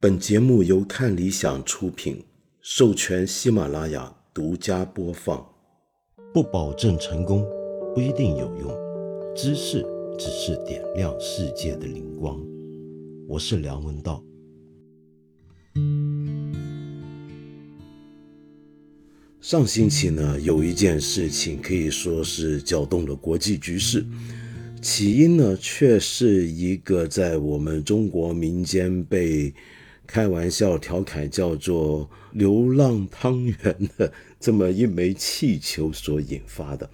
[0.00, 2.22] 本节目由看理想出品，
[2.60, 5.44] 授权喜马拉雅独家播放。
[6.32, 7.44] 不保证成功，
[7.92, 8.72] 不一定有用。
[9.34, 9.84] 知识
[10.16, 12.40] 只是点亮世界的灵光。
[13.26, 14.22] 我是梁文道。
[19.40, 24.06] 上星期呢，有一件事情可以说是搅动了国际局势。
[24.80, 29.52] 起因呢，却是一个在我们中国民间被
[30.08, 36.88] 开玩笑调侃叫做“流浪汤圆”的这么一枚气球所引发的。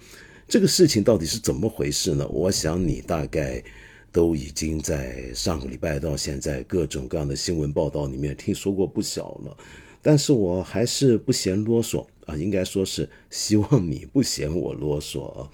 [0.49, 2.27] 这个事情到底是怎么回事呢？
[2.27, 3.63] 我想你大概
[4.11, 9.57] 都已经在上个礼拜到现在各种各样的新闻报道里面听说过不少了。
[10.01, 15.49] 但是我还是不嫌啰嗦啊，应该说是希望你不嫌我啰嗦啊。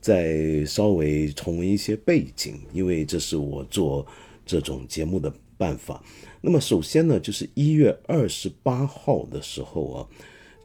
[0.00, 4.06] 再稍微重温一些背景，因为这是我做
[4.46, 6.02] 这种节目的办法。
[6.40, 9.98] 那么首先呢，就是一月二十八号的时候啊，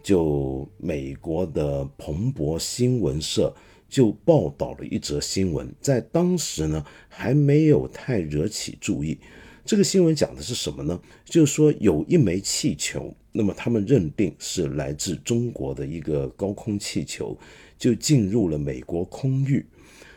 [0.01, 3.53] 就美国的彭博新闻社
[3.89, 9.17] 就报道了一则新闻，在当时呢还没有太惹起注意。
[9.66, 10.97] 这个新闻讲的是什么呢？
[11.25, 17.38] 就是说有一枚气球，那么他们认定是来自中国的一个高空气球。
[17.77, 19.66] 就进入了美国空域，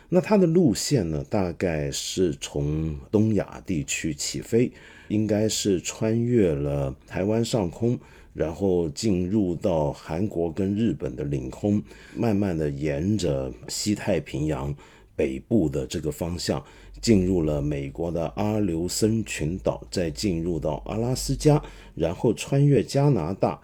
[0.09, 4.71] 那它的路线呢，大概是从东亚地区起飞，
[5.07, 7.97] 应该是穿越了台湾上空，
[8.33, 11.81] 然后进入到韩国跟日本的领空，
[12.15, 14.75] 慢慢的沿着西太平洋
[15.15, 16.63] 北部的这个方向，
[16.99, 21.61] 进入了美国的阿留申群岛，再进入到阿拉斯加，
[21.93, 23.61] 然后穿越加拿大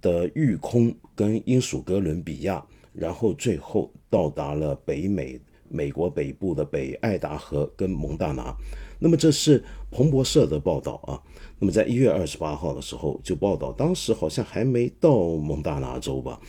[0.00, 2.64] 的域空跟英属哥伦比亚。
[2.94, 5.38] 然后最后到达了北美，
[5.70, 8.56] 美国北部的北爱达荷跟蒙大拿。
[8.98, 11.20] 那么这是彭博社的报道啊。
[11.58, 16.40] 那么在一月二十八号的时候就报道，当时好像还没到蒙大拿州吧。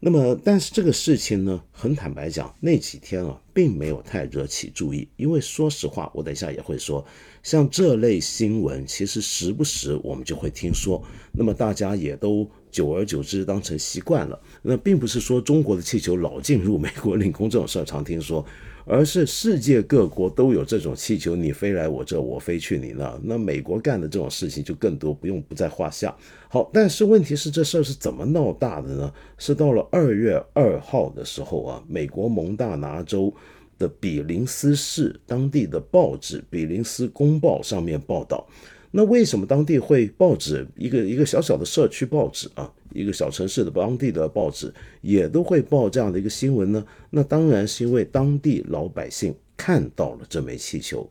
[0.00, 5.08] 那么但是这个事情呢，很坦白讲，那几天啊，并没有太惹起注意。
[5.16, 7.04] 因为说实话，我等一下也会说，
[7.42, 11.00] 像这类新闻，其实时不时我们就会听说。
[11.32, 12.48] 那么大家也都。
[12.72, 14.40] 久而久之，当成习惯了。
[14.62, 18.44] 那并不是说中国的气球老进入美国领空这种事儿常听说，
[18.84, 23.20] 而是世界各国都有这种气球，你飞来我这，我飞去你那。
[23.22, 26.16] 那美国干的这种事情就更多，不用不在话下。
[26.48, 29.12] 好，但是问题是这事儿是怎么闹大的呢？
[29.36, 33.32] 是到了二月二号的时候啊，美国蒙大拿州
[33.78, 38.46] 的比林斯市当地的报纸《比林斯公报》上面报道。
[38.94, 46.84] 那为什么当地会报纸一个一个小小的社区报纸啊，一个小城市的当地的报纸也都会报这样的一个新闻呢？
[47.08, 51.08] 那当然是因为当地老百姓看到了这枚气球，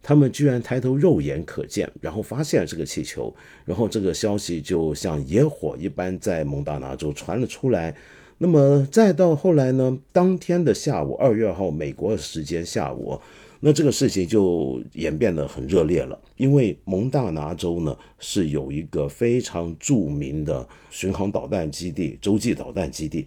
[0.00, 7.96] 他们居然抬头肉眼可见，然后发现了这个气球，然后这个消息就像野火一般在蒙大拿州传了出来。
[8.38, 13.20] 那么再到后来呢，当天的下午，二月二号美国时间下午。
[13.60, 23.26] 那这个事情就演变得很热烈了，因为蒙大拿州呢是有一个非常著名的巡航导弹基地、洲际导弹基地。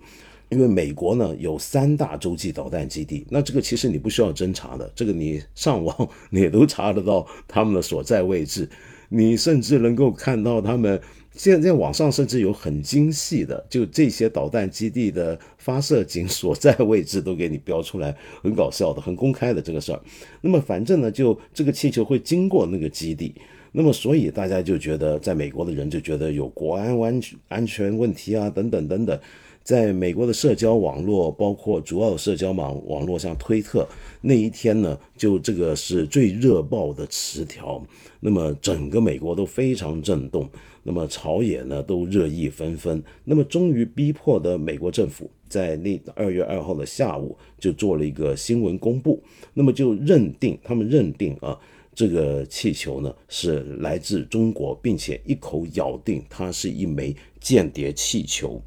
[0.50, 8.70] 因为美国呢有三大洲际导弹基地， 那这个其实你不需要侦查的，这个你上网你都查得到他们的所在位置，
[9.08, 11.02] 你甚至能够看到他们。
[11.42, 20.00] 现在网上甚至有很精细的，就这些导弹基地的发射井所在位置都给你标出来，很搞笑的，很公开的这个事儿。
[20.40, 23.34] 那么反正呢，就这个气球会经过那个基地，
[23.72, 29.20] 那么所以大家就觉得，在美国的人就觉得有国安安安全问题啊，等等等等。
[29.64, 33.88] 在美国的社交网络，包括主要的社交网网络，像推特，
[34.20, 37.84] 那一天呢，就这个是最热爆的词条。
[38.20, 40.50] 那么整个美国都非常震动，
[40.84, 43.04] 那么朝野呢都热议纷纷。
[43.24, 49.22] 那么终于逼迫的美国政府在那二月二号的下午就做了一个新闻公布，
[49.54, 51.60] 那么就认定他们认定啊，
[51.94, 58.62] 这个气球呢是来自中国，并且一口咬定它是一枚间谍气球。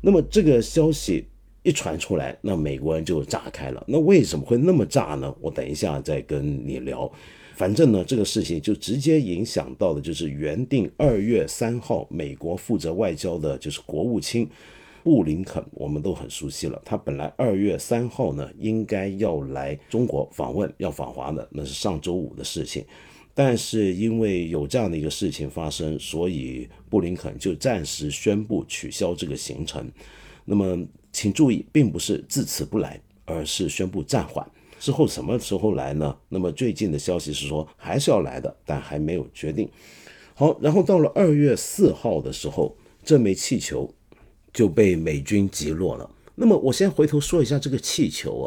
[0.00, 1.24] 那么这个消息
[1.62, 3.82] 一传出来，那美国人就炸开了。
[3.88, 5.34] 那为什么会那么炸呢？
[5.40, 7.10] 我等一下再跟你聊。
[7.56, 14.48] 反正呢，这个事情就直接影响到的就是原定二月三号美国负责外交的，就是国务卿
[15.02, 16.80] 布林肯，我们都很熟悉了。
[16.84, 22.84] 他本来二月三号呢应该要来中国访问，要访华的，那是上周五的事情。
[23.36, 29.90] 但是因为有这样的一个事情发生，所以布林肯就暂时宣布取消这个行程。
[30.44, 34.48] 那么，请注意，并不是自此不来，而是宣布暂缓。
[34.84, 36.14] 之后什么时候来呢？
[36.28, 39.66] 那么最近的消息是说还是要来的，但还没有决定。
[40.34, 43.90] 好，然后到了二月四号的时候，这枚气球
[44.52, 46.10] 就被美军击落了。
[46.34, 48.46] 那么我先回头说一下这个气球啊，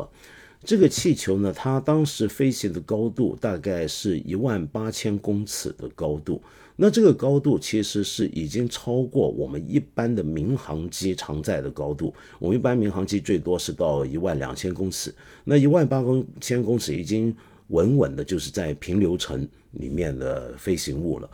[0.63, 6.39] 这个气球呢，它当时飞行的高度大概是一万八千公尺的高度。
[6.79, 12.13] 那这个高度其实是已经超过我们一般的民航机常在的高度。
[12.37, 15.13] 我们一般民航机最多是到一万两千公尺，
[15.43, 17.35] 那一万八公千公尺已经
[17.69, 21.27] 稳稳的就是在平流层里面的飞行物了。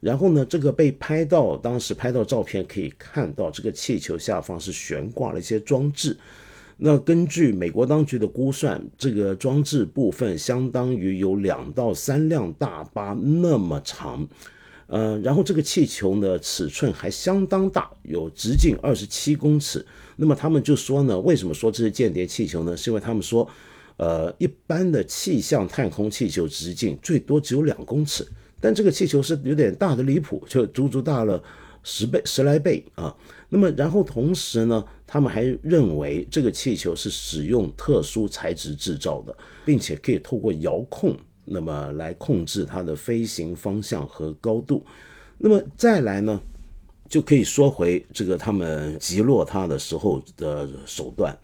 [0.00, 6.16] 然后呢，这个被拍到，当时拍到照片可以看到，这个气球下方是悬挂了一些装置。
[6.76, 14.28] 那根据美国当局的估算，这个装置部分相当于有两到三辆大巴那么长。
[14.90, 19.86] 呃，然后这个气球呢，尺寸还相当大，有直径二十七公尺。
[20.16, 22.76] 那么他们就说呢，为什么说这是间谍气球呢？
[22.76, 23.48] 是因为他们说，
[23.98, 28.26] 呃，一般的气象探空气球直径最多只有两公尺，
[28.60, 31.40] 但这个气球是有点大的离谱，就足足大了
[31.84, 33.16] 十倍、十来倍啊。
[33.48, 39.32] 那么然后同时呢，他们还认为这个气球是使用特殊材质制造的，
[39.64, 41.16] 并且可以透过遥控。
[41.52, 44.86] 那么来控制它的飞行方向和高度，
[45.36, 46.40] 那么再来呢，
[47.08, 51.36] 就可以说回这个他们击落它的时候的手段，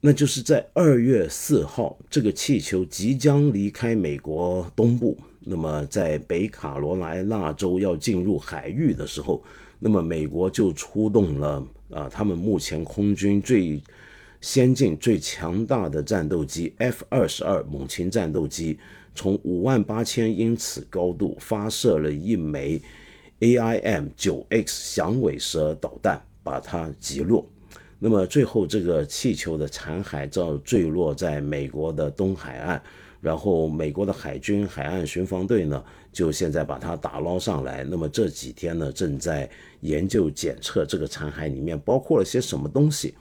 [0.00, 9.42] 那就是在二月四号，这个气球即将离开美国东部，那么在北卡罗来纳州要进入海域的时候，
[9.78, 13.78] 那么美国就出动了啊，他们目前空军最
[14.40, 18.78] 先进、最强大的战斗机 F 二十二猛禽战斗机。
[19.14, 22.80] 从五万八千英尺高度发射了一枚
[23.40, 27.44] AIM 九 X 响尾蛇导弹，把它击落。
[27.98, 32.82] 那么最后，这个气球的残骸照坠落在美国的东海岸，
[33.20, 37.84] 然后美国的海军海岸巡防队呢，就现在把它打捞上来。
[37.84, 39.48] 那么这几天呢，正在
[39.80, 43.14] 研究检测这个残骸里面包括了些什么东西。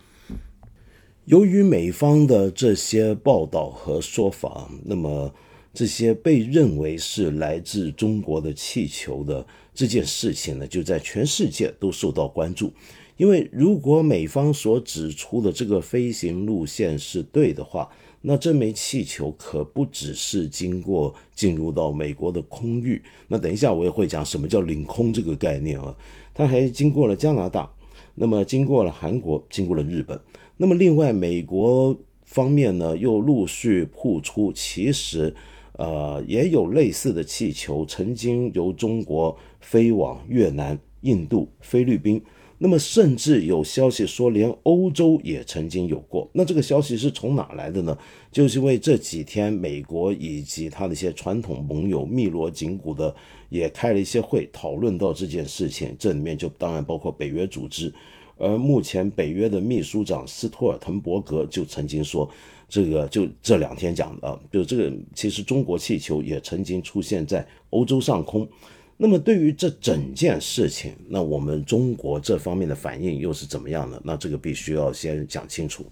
[1.26, 5.34] 由于美方的这些报道和说法，那么。
[5.74, 12.74] 这些被认为是来自中国的气球的这件事情呢，就在全世界都受到关注。
[13.18, 17.90] 因为如果美方所指出的这个飞行路线是对的话，
[18.22, 23.02] 那这枚气球可不只是经过进入到美国的空域。
[23.28, 25.96] 那等一下我也会讲什么叫领空这个概念啊，
[26.34, 27.70] 它还经过了加拿大，
[28.16, 30.20] 那么经过了韩国，经过了日本。
[30.58, 35.36] 那么另外美国方面呢，又陆续曝出，其实。
[35.80, 42.22] 呃，也有类似的气球曾经由中国飞往越南、印度、菲律宾，
[42.58, 46.30] 那么甚至有消息说连欧洲也曾经有过。
[46.34, 47.98] 那这个消息是从哪来的呢？
[48.30, 53.16] 就是因为这几天美国以及他的一些传统盟友密罗紧鼓的
[53.48, 55.96] 也开了一些会，讨论到这件事情。
[55.98, 57.90] 这里面就当然包括北约组织，
[58.36, 62.30] 而目前北约的秘书长斯托尔滕伯格就曾经说。
[62.70, 68.48] 这个就这两天讲的，就这个其实中国气球也曾经出现在欧洲上空。
[68.96, 74.00] 那么对于这整件事情，那我们中国这方面的反应又是怎么样的？
[74.04, 75.86] 那这个必须要先讲清楚。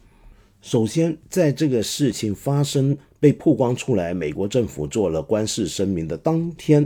[0.61, 6.85] 首先，在这个事情发生被曝光出来，美国政府做了官事声明的当天，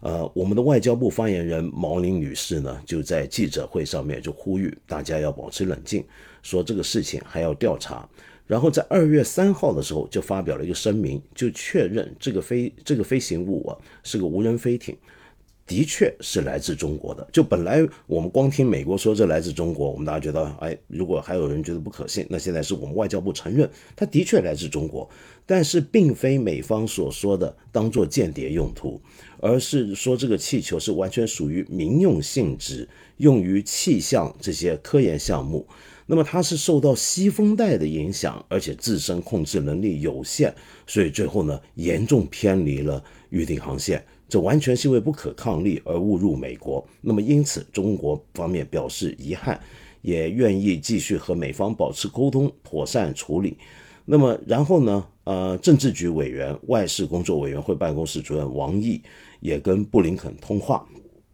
[0.00, 6.04] 呃，我们的外交部发言人毛宁女士呢，就在记者会上面就呼吁大家要保持冷静，
[6.42, 8.06] 说这个事情还要调查。
[8.46, 14.96] 然后在二月三号的时候，就发表了一个声明，就确认这个飞这个飞行物啊是个无人飞艇，
[15.66, 17.26] 的确是来自中国的。
[17.32, 25.10] 就本来我们光听美国说这来自中国，我们大家觉得，哎，如果还有人觉得不可信，那现在是我们外交部承认，它的确来自中国，
[25.44, 29.00] 但是并非美方所说的当做间谍用途，
[29.40, 35.66] 而是说这个气球是完全属于民用性质，用于气象这些科研项目。
[36.06, 40.54] 那么它是受到西风带的影响，而且自身控制能力有限，
[40.86, 46.86] 所以最后呢严重偏离了预定航线，这完全是因为不可抗力而误入美国。
[47.00, 49.60] 那么因此中国方面表示遗憾，
[50.00, 53.56] 也愿意继续和美方保持沟通，妥善处理。
[54.04, 59.02] 那么然后呢，呃，政治局委员、外事工作委员会办公室主任王毅
[59.40, 60.86] 也跟布林肯通话，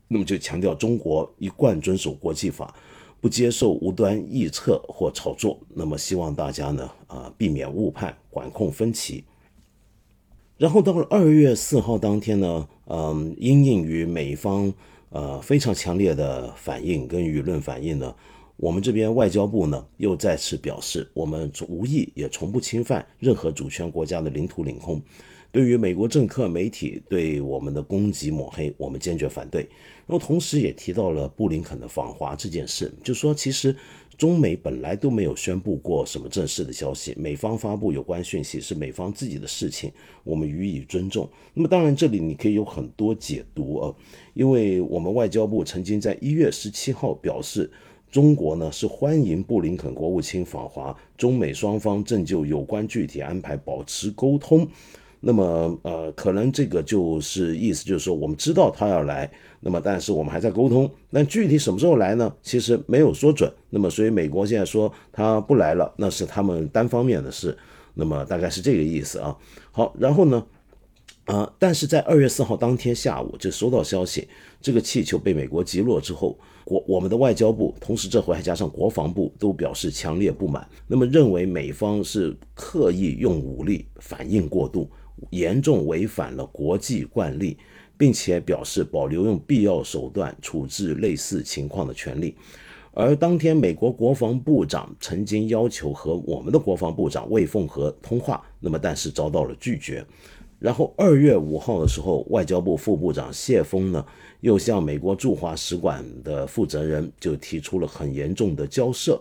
[0.09, 2.75] 那么就强调中国一贯遵守国际法。
[3.23, 9.25] 不接受无端臆测或炒作，那么希望大家呢啊避免误判，管控分歧。
[10.59, 14.75] 然后到了二月四号当天呢，嗯，因应于美方
[15.11, 18.13] 呃非常强烈的反应跟舆论反应呢，
[18.57, 25.01] 我们这边外交部呢又再次表示，我们无意也从不侵犯任何主权国家的领土领空。
[25.53, 29.61] 对于美国政客媒体对我们的攻击抹黑，我们坚决反对。
[30.07, 33.77] 然后同时也提到了布林肯的访华这件事，就说其实
[34.17, 39.93] 中美本来都没有宣布过什么正式的消息，美方发布有关讯息是美方自己的事情，
[40.25, 41.29] 我们予以尊重。
[41.53, 43.95] 那么当然这里你可以有很多解读啊，
[44.33, 47.71] 因为我们外交部曾经在一月十七号表示，
[48.11, 54.67] 中国呢是欢迎布林肯国务卿访华，中美双方正就有关具体安排保持沟通。
[55.25, 62.35] 那么，呃，可能这个就是意思，就是说我们知道他要来，那么但是我们还在沟通，那具体什么时候来呢？
[62.43, 63.49] 其实没有说准。
[63.71, 67.57] 那么，所以美国现在说他不来了，那是他们单方面的事。
[67.95, 69.37] 那么大概是这个意思啊。
[69.71, 70.45] 好，然后呢，
[71.27, 74.27] 啊，但是在二月四号当天下午就收到消息，
[74.61, 84.91] 这个气球被美国击落之后，国我们的外交部，同时这回还加上国防部都表示强烈不满，那么认为美方是刻意用武力反应过度。
[85.31, 87.57] 严重违反了国际惯例，
[87.97, 92.35] 并且表示保留用必要手段处置类似情况的权利。
[92.95, 100.05] 而当天，美国国防部长曾经要求和我们的国防部长魏凤和通话，那么但是遭到了拒绝。
[100.59, 104.07] 然后二月五号的时候，外交部副部长谢峰呢，
[104.43, 109.21] 又向美国驻华使馆的负责人就提出了很严重的交涉。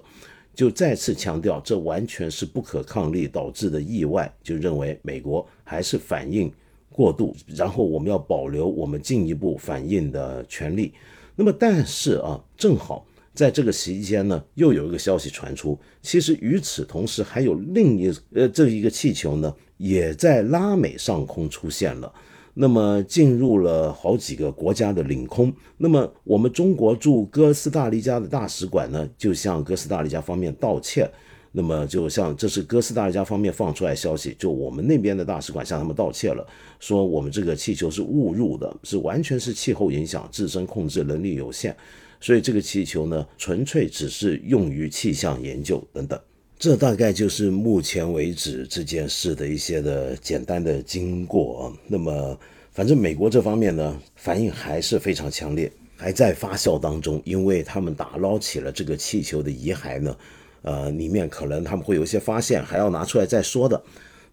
[0.53, 6.51] 就再次强调，这完全是不可抗力导致的意外，就认为美国还是反应
[6.91, 10.93] 过度，然后我们要保留我们进一步反应的权利。
[11.35, 22.13] 那么，但是啊，正好在这个期间呢，又有一个消息传出，其实与此同时，还有另一呃这一个气球呢，也在拉美上空出现了。
[22.53, 31.09] 那么进入了好几个国家的领空，那么我们中国驻哥斯达黎加的大使馆呢，就向哥斯达黎加方面道歉。
[31.53, 36.47] 那么就像这是哥斯达黎加方面放出来消息，就我们那边的大使馆向他们道歉了，
[36.79, 41.75] 说我们这个气球是误入的，是完全是气候影响，自身控制能力有限，
[42.21, 46.17] 所以这个气球呢，纯粹只是用于气象研究等等。
[46.61, 51.75] 这大概就是目前为止这件事的一些的简单的经过。
[51.87, 52.39] 那么，
[52.71, 60.15] 反正美国这方面呢，反应还是非常强烈，还在发酵当中，因为他们打捞起了这个气球的遗骸呢，
[60.61, 63.83] 呃，里面可能他们会有一些发现，还要拿出来再说的。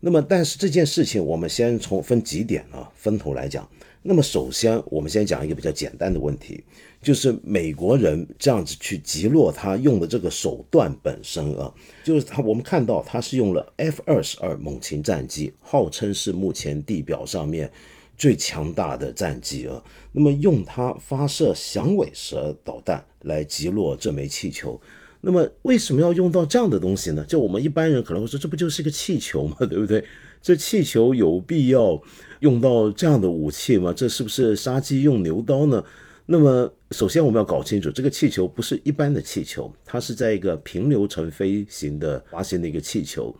[0.01, 3.67] 那么，但是这件事情，我们先从分几点啊，分头来讲。
[4.03, 6.63] 那么，首先我们先讲一个比较简单的问题。
[7.01, 11.73] 就是美国人这样子去击落他用的这个手段本身啊，
[12.05, 17.71] 就是他我们看到他是用了 F 二十二猛禽战机，号称是目前地表上面
[18.17, 19.83] 最强大的战机啊。
[20.11, 24.81] 那么用它发射响尾蛇导弹来击落这枚气球，
[25.21, 27.25] 那么为什么要用到这样的东西呢？
[27.29, 29.57] 就我们一般人可能会说，这不就是一个气球吗？
[29.71, 30.05] 对不对？
[30.43, 32.01] 这气球有必要
[32.41, 33.93] 用到这样的武器吗？
[33.93, 35.85] 这是不是杀鸡用牛刀呢？
[36.31, 43.35] 那么，首先我们要搞清楚，这个气球不是一般的气球，它是在一个平流层飞行的滑行的一个气球。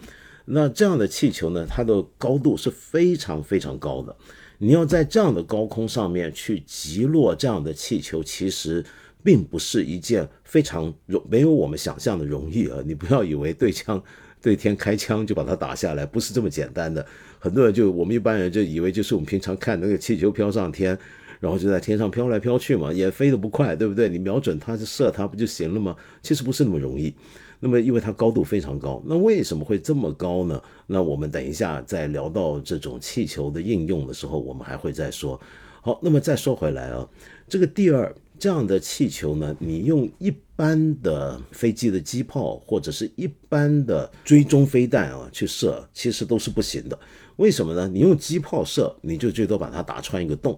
[0.47, 4.17] 那这样的气球呢，它的高度是非常非常高的。
[4.57, 8.83] 你要在这样的高空上面去击落这样的气球，其实
[9.23, 12.79] 并不是一件非常容没有我们想象的容易啊！
[12.87, 14.03] 你不要以为对枪
[14.41, 17.07] 对天开枪就把它打下来，不是这么简单的。
[17.39, 20.99] 很多人就我们一般人就以为就是我们平常看那个气球飘上天。
[21.41, 24.09] 然后就在天上飘来飘去嘛，也飞得不快，对不对？
[24.09, 25.95] 你瞄准它就射它不就行了吗？
[26.23, 27.15] 其实不是那么容易。
[27.61, 30.63] 那么因为它高度非常高，那为什么会这么高呢？
[30.87, 35.41] 那我们等一下在聊到这种气球的应用的时候，我们还会再说。
[35.83, 37.09] 好，那么再说回来啊，
[37.49, 46.97] 这个第二这样的气球呢，你用一般的飞机的机炮或者是一般的追踪飞弹啊去射，其实都是不行的。
[47.37, 47.89] 为什么呢？
[47.89, 50.57] 你用机炮射，你就最多把它打穿一个洞。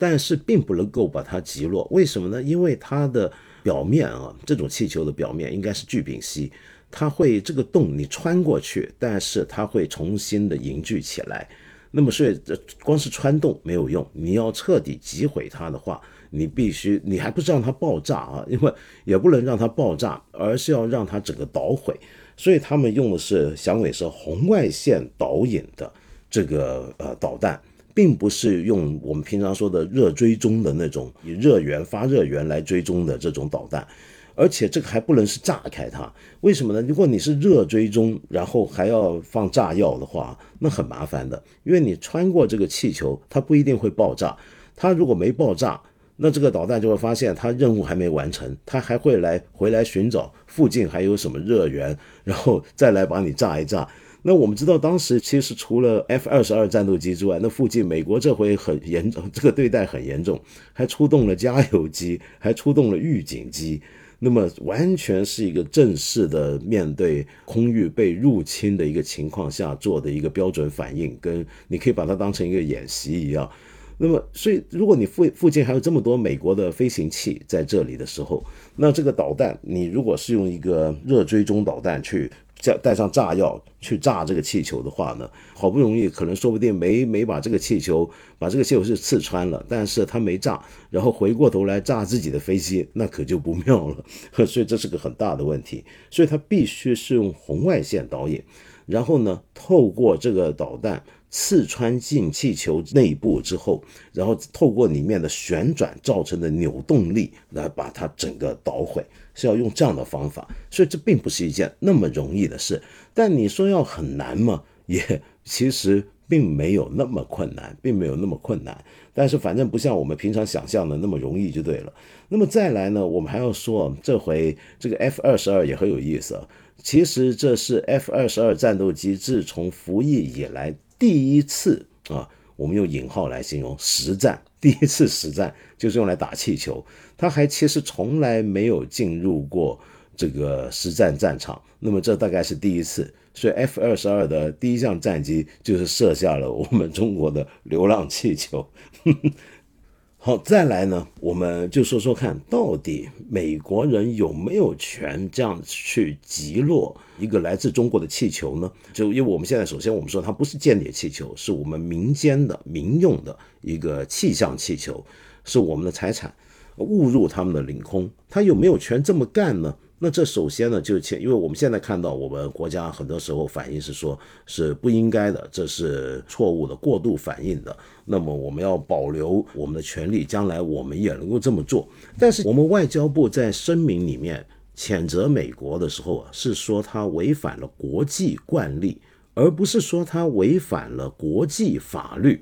[0.00, 2.42] 但是并不能够把它击落，为什么呢？
[2.42, 3.30] 因为它的
[3.62, 6.50] 表面啊，这种气球的表面应该是聚丙烯，
[6.90, 11.46] 它会这个洞你穿过去，但是它会重新的凝聚起来。
[11.90, 18.42] 那么所以这光是穿洞没有用，你要彻底击毁它的话，你必须你还不是让它爆炸啊？
[18.48, 18.72] 因为
[19.04, 21.94] 也不能让它爆炸，而是要让它整个捣毁。
[22.38, 25.92] 所以他们用的是响尾蛇红外线导引的
[26.30, 27.60] 这个呃导弹。
[27.94, 33.86] 并不是用我们平常说的热追踪的那种以热源发热源来追踪的这种导弹，
[34.34, 36.80] 而且这个还不能是炸开它，为什么呢？
[36.88, 44.36] 如果你是热追踪，然后还要放炸药的话，那很麻烦的，因为你穿过这个气球，它不一定会爆炸。
[44.76, 45.78] 它如果没爆炸，
[46.16, 53.86] 那这个导弹就会发现它任务还没完成，它还会来回来寻找附近还有什么热源，然后再来把你炸一炸。
[54.22, 60.38] 那我们知道，当时其实除了 F 二十二战斗机之外，那附近美国这回很严重，这个对待很严重，
[60.74, 63.80] 还出动了加油机，还出动了预警机。
[64.18, 73.50] 那么完全是一个正式的面对空域被入侵的一个情况下做的一个标准反应，跟你可以把它当成一个演习一样。
[73.96, 78.44] 那么，所以如果你附附近还有这么多美国的飞行器在这里的时候，
[78.76, 82.30] 那这个导弹你如果是用一个热追踪导弹去。
[82.60, 94.04] 加带上炸药去炸这个气球的话呢，好不容易可能说不定没没把这个气球把这个气球是刺穿了，但是他没炸，然后回过头来炸自己的飞机，那可就不妙了。
[94.46, 98.42] 所以这是个很大的问题，所以他必须是用红外线导引，
[98.86, 101.02] 然后呢，透过这个导弹。
[101.32, 103.80] 刺穿进气球内部之后，
[104.12, 112.82] 然后透过里面的旋转造成的扭动力来把它整个捣毁，是要用这样的方法，所以这并不是一件那么容易的事。
[113.14, 114.62] 但你说要很难吗？
[114.86, 118.84] 也其实并没有那么困难，并没有那么困难。
[119.12, 121.92] 但是反正不像我们平常想象的那么容易就对了。
[122.28, 126.40] 那么再来呢，我们还要说，这回这个 F 二十二也很有意思。
[126.82, 130.74] 其实这是 F 二十二战斗机自从服役以来。
[130.98, 136.84] 第一次啊，我们用引号来形容实战，第一次实战就是用来打气球。
[137.20, 139.78] 他还其实从来没有进入过
[140.16, 143.12] 这个实战战场，那么这大概是第一次。
[143.34, 148.66] 所以 F 二十二的第一项战机就是射下了我们中国的流浪气球。
[150.16, 158.72] 好，再来呢，我们就说说看到底美国人有没有权这样去击落一个来自中国的气球呢？
[158.94, 165.04] 就因为我们现在首先我们说它不是间谍气球，是我们民间的民用的一个气象气球，
[165.44, 166.34] 是我们的财产，
[166.80, 169.74] 误入他们的领空，他有没有权这么干呢？
[170.02, 177.76] 那这首先呢，就前，因为我们现在看到我们国家很多时候反应是说，是不应该的，这是错误的、过度反应的。
[178.06, 181.86] 那么我们要保留我们的权利，将来我们也能够这么做。
[182.18, 184.42] 但是我们外交部在声明里面
[184.74, 188.96] 谴责美国的时候啊，是说他违反了国际惯例，
[189.34, 192.40] 而不是说他违反了国际法律。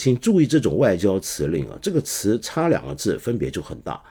[0.00, 4.02] 请注意这种外交辞令啊，这个词差两个字，分别就很大。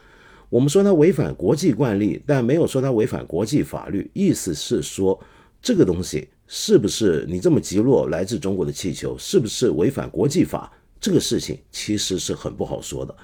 [0.47, 4.07] 我们说它违反国际惯例，但没有说它违反国际法律。
[4.13, 5.19] 意思是说，
[5.59, 10.71] 这个东西是不是你这么击落来自中国的气球，是不是违反国际法？
[11.01, 13.15] 这个事情其实是很不好说的。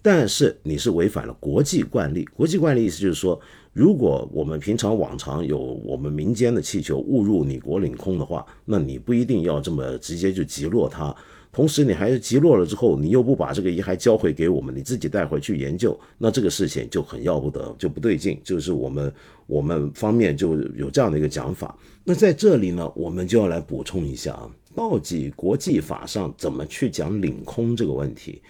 [0.00, 2.26] 但是你是违反了国际惯例。
[2.34, 3.38] 国际惯例意思就是说，
[3.74, 11.14] 如果我们平常往常有我们民间的气球误入你国领空的话，那你不一定要这么直接就击落它。
[11.54, 18.40] 同时，你还是击落了之后，你又不把这个遗骸交回给我们，你自己带回去研究，那这个事情就很要不得，就不对劲。
[18.42, 19.14] 就是我们
[19.46, 21.78] 我们方面就有这样的一个讲法。
[22.02, 28.42] 那在这里呢，我们就要来补充一下啊，到底国际法上怎么去讲领空这个问题？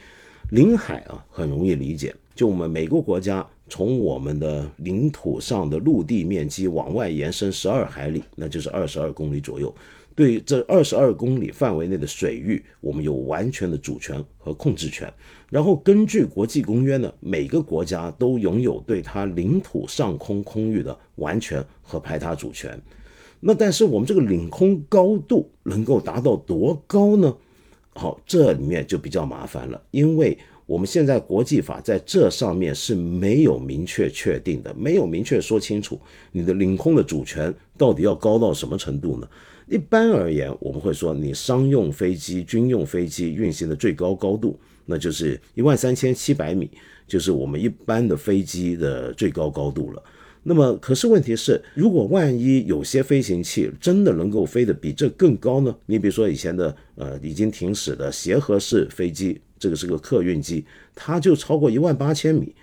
[0.51, 9.75] 领海啊，很容易理解，就我们每个国家从我们的领土上的陆地面积往外延伸十二海里，那就是二十二公里左右。
[10.14, 15.12] 对这二十二公里范围内的水域，我们有完全的主权和控制权。
[15.50, 22.81] 然后根据国际公约呢，每个国家都拥有对它领土上空空域的完全和排他主权。
[23.40, 27.37] 那但是我们这个领空高度能够达到多高呢？
[27.92, 36.00] 好，这里面就比较麻烦了，因为我们现在国际法在这上面是没有明确确定的，没有明确说清楚
[36.33, 39.29] 你的领空的主权到底要高到什么程度呢？
[39.66, 46.70] 一般而言，我们会说，你商用飞机、军用飞机运行的最高高度，那就是一万三千七百米，
[47.07, 50.03] 就是我们一般的飞机的最高高度了。
[50.42, 55.74] 那么，可是问题是，如果万一有些飞行器真的能够飞得比这更高呢？
[55.87, 60.62] 你比如说以前的呃已经停驶的协和式飞机，这个是个客运机，
[60.94, 62.55] 它就超过一万八千米。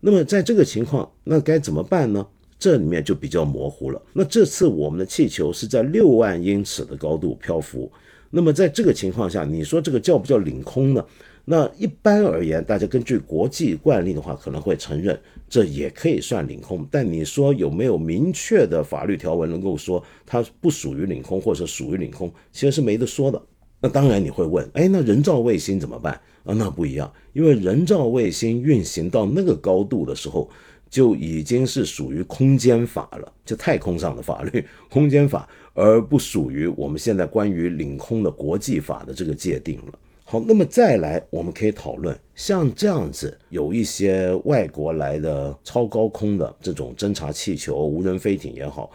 [0.00, 2.26] 那么在这个情况，那该怎么办呢？
[2.58, 4.02] 这里面就比较模糊了。
[4.12, 7.90] 那这次我们的气球是在六万英尺的高度漂浮，
[8.30, 11.04] 那么在这个情况下，你说这个叫不叫领空呢？
[11.44, 15.18] 那一般而言，大家根据国际惯例的话，可能会承认
[15.48, 16.86] 这也可以算领空。
[16.90, 22.30] 但你说有没有明确的法律条文能够说它不属于领空或者属于领空？
[22.52, 23.40] 其实是没得说的。
[23.80, 26.12] 那当然你会问，哎，那人造卫星怎么办
[26.44, 26.52] 啊？
[26.52, 30.50] 那不一样，因为人造卫星运行到那个高度的时候。
[30.90, 39.98] 就已经是属于空间法了，就太空上的法律， 空间法，而不属于我们现在关于领空的国际法的这个界定了。
[40.24, 48.90] 好，那么再来，我们可以讨论像这样子有一些外国来的超高空的这种侦察气球、无人飞艇也好，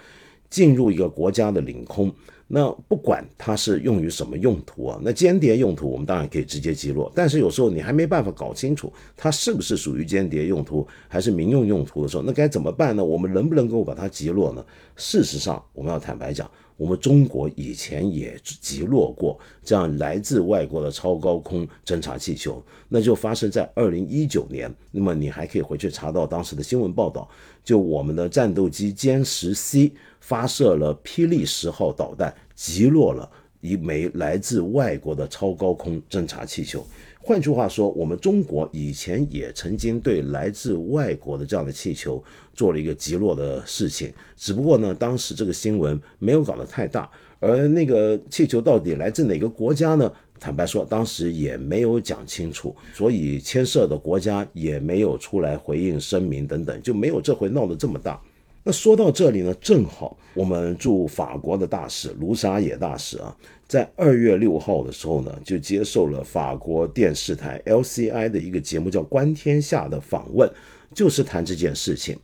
[0.50, 2.14] 进入一个国家的领空。
[2.56, 13.04] 那不管它是用于什么用途啊，那间谍用途我们当然可以直接击落，但是有时候你还没办法搞清楚它是不是属于间谍用途还是民用用途的时候，那该怎么办呢？
[13.04, 14.64] 我们能不能够把它击落呢？
[14.96, 16.48] 事实上，我们要坦白讲。
[16.76, 24.74] 我们中国以前也击落过这样来自外国的超高空侦察气球，那就发生在二零一九年。
[24.92, 27.30] 那么你还可以回去查到当时的新闻报道，
[27.64, 33.30] 就我们的战斗机歼十 C 发射了霹雳十号导弹，击落了
[33.62, 36.86] 一枚来自外国的超高空侦察气球。
[37.26, 42.22] 换句话说，我们中国以前也曾经对来自外国的这样的气球
[42.54, 50.12] 做了一个击落的事情，只不过呢，当时这个新闻没有搞得太大，而那个气球到底来自哪个国家呢？
[50.38, 58.22] 坦白说，当时也没有讲清楚，所以牵涉的国家也没有出来回应声明等等，就没有这回闹得这么大。
[58.64, 63.36] 那说到这里呢，正好我们驻法国的大使卢沙野大使啊。
[63.68, 70.50] 在二月六号的时候呢，就接受了法国电视台 LCI 的一个节目，叫《观天下》的访问，
[70.94, 72.18] 就是谈这件事情。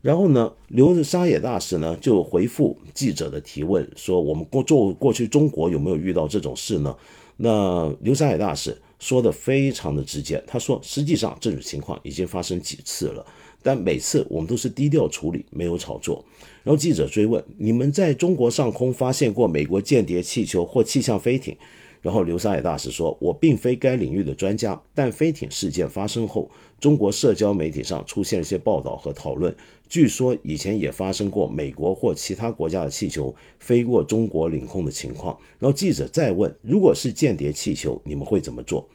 [0.00, 6.94] 然后呢，刘沙野大使呢就回复记者的提问，说：“我们过做过去中国有没有遇到这种事呢？”
[7.36, 13.26] 那刘沙野大使说的非常的直接，他说：“实际上这种情况已经发生几次了。”
[13.64, 16.22] 但每次我们都是低调处理，没有炒作。
[16.62, 21.56] 然后记者追问：“你们在中国上空发现过美国间谍气球或气象飞艇？”
[22.02, 29.56] 然后刘沙野大使说：“我并非该领域的专家，但飞艇事件发生后，中国社交媒体上出现了一些报道和讨论。
[29.88, 38.86] 据说以前也发生过美国或其他国家的气球飞过中国领空的情况。”然后记者再问：“如果是间谍气球，你们会怎么做？”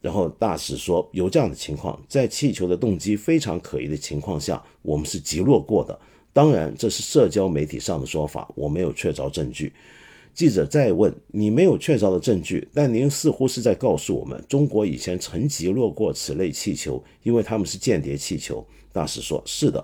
[0.00, 5.98] 然后大使说，有这样的情况，在气球的动机非常可疑的情况下，我们是击落过的。
[6.32, 9.72] 当然，这是社交媒体上的说法，我没有确凿证据。
[10.34, 18.62] 记者再问，你没有确凿的证据，但您似乎是在告诉我们，中国以前曾击落过此类气球，因为他们是间谍气球。
[18.92, 19.82] 大使说，是的。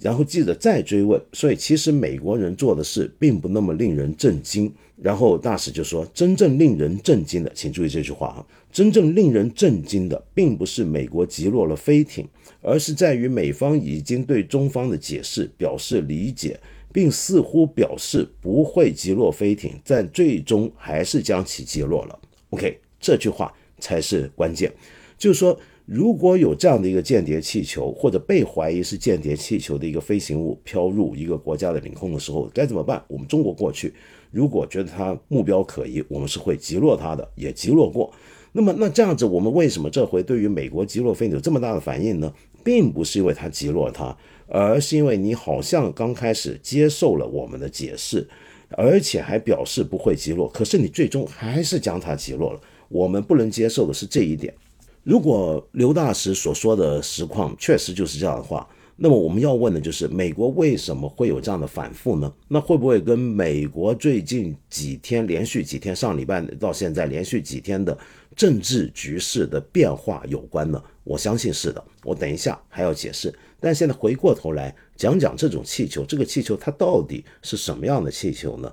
[0.00, 4.72] 然后记者再追问，所以其实美国人做的事并不那么令人震惊。
[4.96, 12.28] 然后大使就说：“真正令人震惊的，请注意这句话啊，真正令人震惊的，并不是美国击落了飞艇，
[12.60, 16.58] 而是在于美方已经对中方的解释表示理解，
[16.92, 22.18] 并似乎表示不会击落飞艇，但最终还是将其击落了。
[22.50, 24.72] ”OK，这句话才是关键，
[25.18, 25.58] 就是说。
[25.92, 33.02] 如果有这样的一个间谍气球，或者被怀疑是间谍气球的一个飞行物飘入一个国家的领空的时候，该怎么办？
[33.08, 33.92] 我们中国过去，
[34.30, 38.08] 如果觉得它目标可疑，我们是会击落它的，也击落过。
[38.52, 42.32] 那么，那这样子，我们为什么这回对于美国击落飞艇有这么大的反应呢？
[42.62, 48.28] 并不是因为它击落它，而是因为你好像刚开始接受了我们的解释，
[48.76, 52.60] 而且还表示不会击落，可是你最终还是将它击落了。
[52.88, 54.54] 我们不能接受的是这一点。
[55.02, 62.30] 如果刘大使所说的实况确实就是这样的话，那么我们要问的就是美国为什么会有这样的反复呢？
[62.48, 67.96] 那会不会跟美国最近几天连续几天上礼拜到现在连续几天的
[68.36, 70.82] 政治局势的变化有关呢？
[71.02, 71.82] 我相信是的。
[72.04, 78.70] 我等一下还要解释，但现在回过头来讲讲这种气球，这个气球它到底是什么样的气球呢？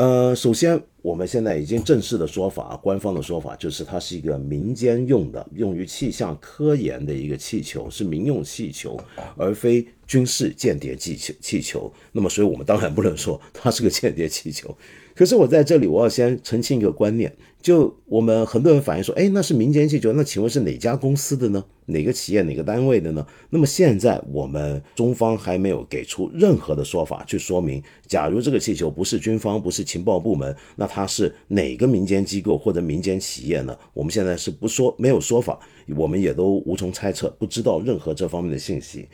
[0.00, 8.98] 呃，首先，我们现在已经正式的说法，官方的说法就是它是一个民间用的，用于气象科研的一个气球，是民用气球，
[9.36, 11.34] 而非军事间谍气球。
[11.42, 14.74] 气球，那么，所以我们当然不能说它是个间谍气球。
[15.14, 17.30] 可是我在这里，我要先澄清一个观念，
[17.62, 21.62] 就我们很多人反映说，哎，那是民间气球，那请问是哪家公司的呢？
[21.86, 23.26] 哪个企业、哪个单位的呢？
[23.50, 33.76] 那么现在我们中方还没有给出任何的说法去说明，假如这个气球不是军方、不是情报部门，那它是哪个民间机构或者民间企业呢？
[33.92, 35.58] 我们现在是不说，没有说法，
[35.96, 39.06] 我们也都无从猜测，不知道任何这方面的信息。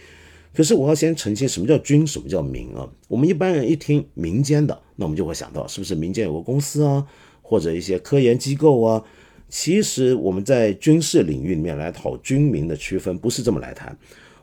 [0.55, 2.89] 可是我要先澄清，什么叫军，什么叫民啊？
[3.09, 7.07] 我们一般人一听民间的，那我们就会想到是不是民间有个公司啊，
[7.47, 9.03] 或者一些科研机构啊？
[9.49, 13.97] 其实我们在军事领域里面来讨军民的区分，不是这么来谈。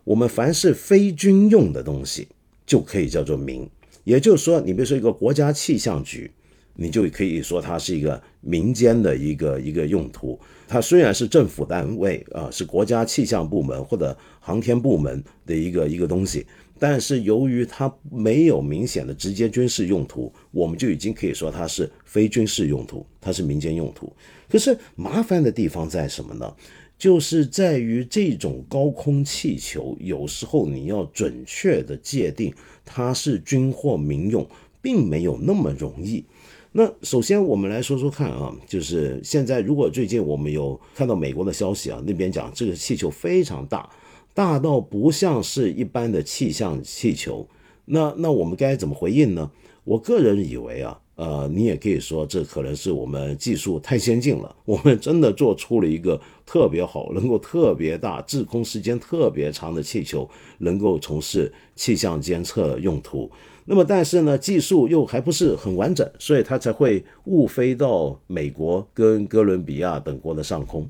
[0.06, 2.28] 我们凡是非军用的东西，
[2.66, 3.70] 就可以叫做民。
[4.06, 6.32] 也就是说，你比如说一个国家气象局。
[6.76, 10.40] 你就可以说它是一个民间的一个一个用途。
[10.68, 16.44] 它虽然是政府单位啊，是国家气象部门或者航天部门的一个一个东西，
[16.86, 24.12] 但是由于它没有明显的直接军事用途，我们就已经可以说它是非军事用途，它是民间用途。
[24.50, 26.54] 可是麻烦的地方在什么呢？
[26.98, 34.46] 就是在于这种高空气球，有时候你要准确的界定它是军或民用，
[34.82, 36.26] 并没有那么容易。
[36.74, 43.90] 那首先我们来说说看啊，就是现在如果最近我们有看到美国的消息啊，那边讲这个气球非常大，
[44.34, 47.48] 大到不像是一般的气象气球，
[47.86, 49.52] 那那我们该怎么回应呢？
[49.84, 51.00] 我个人以为啊。
[51.16, 63.30] 呃，你也可以说，这可能是我们技术太先进了，我们真的做出了一个特别好、能够特别大、滞空时间特别长的气球，能够从事气象监测用途。
[63.66, 70.90] 那么，但是呢，技术又还不是很完整，所以它才会误飞到美国跟哥伦比亚等国的上空。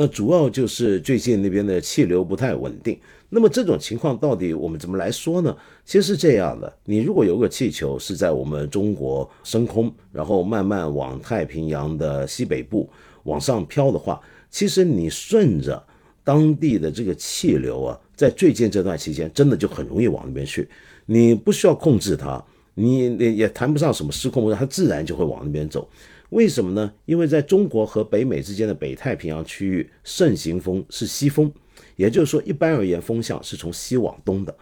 [0.00, 2.98] 那主要就是最近那边的气流不太稳定。
[3.28, 5.54] 那么这种情况到底我们怎么来说呢？
[5.84, 12.88] 其实是这样的：你如果有个气球是在我们中国升空，然后慢慢往太平洋的西北部
[13.24, 14.18] 往上飘的话，
[14.50, 15.84] 其实你顺着
[16.24, 20.66] 当地的这个气流啊，在最近这段期间，真的就很容易往那边去。
[21.04, 25.86] 你不需要控制它，你也谈不上什么失控，它自然就会往那边走。
[26.30, 26.92] 为什么呢？
[27.04, 31.52] 因为在中国和北美之间的北太平洋区域，盛行风是西风。
[31.96, 34.54] 也就是说，一般而言，风向是从西往东的。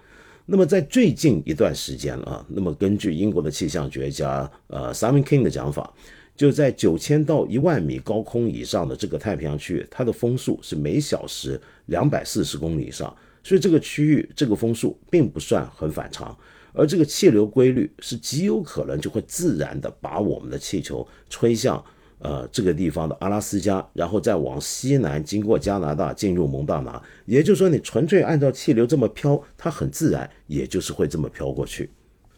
[0.46, 5.92] 那么，在最近一段时间啊，那么根据英国的气象学家呃 Simon King 的讲法，
[6.34, 16.36] 就在九千到一万米高空以上的这个太平洋区域，它的风速是每小时两百四十公里以上，所以这个区域这个风速并不算很反常，
[16.78, 21.84] 而这个气流规律是极有可能就会自然的把我们的气球吹向。
[22.20, 31.88] 呃，这个地方的阿拉斯加，然后再往西南经过加拿大进入蒙大拿，也就是说，你纯粹按照气流这么飘，它很自然，也就是会这么飘过去。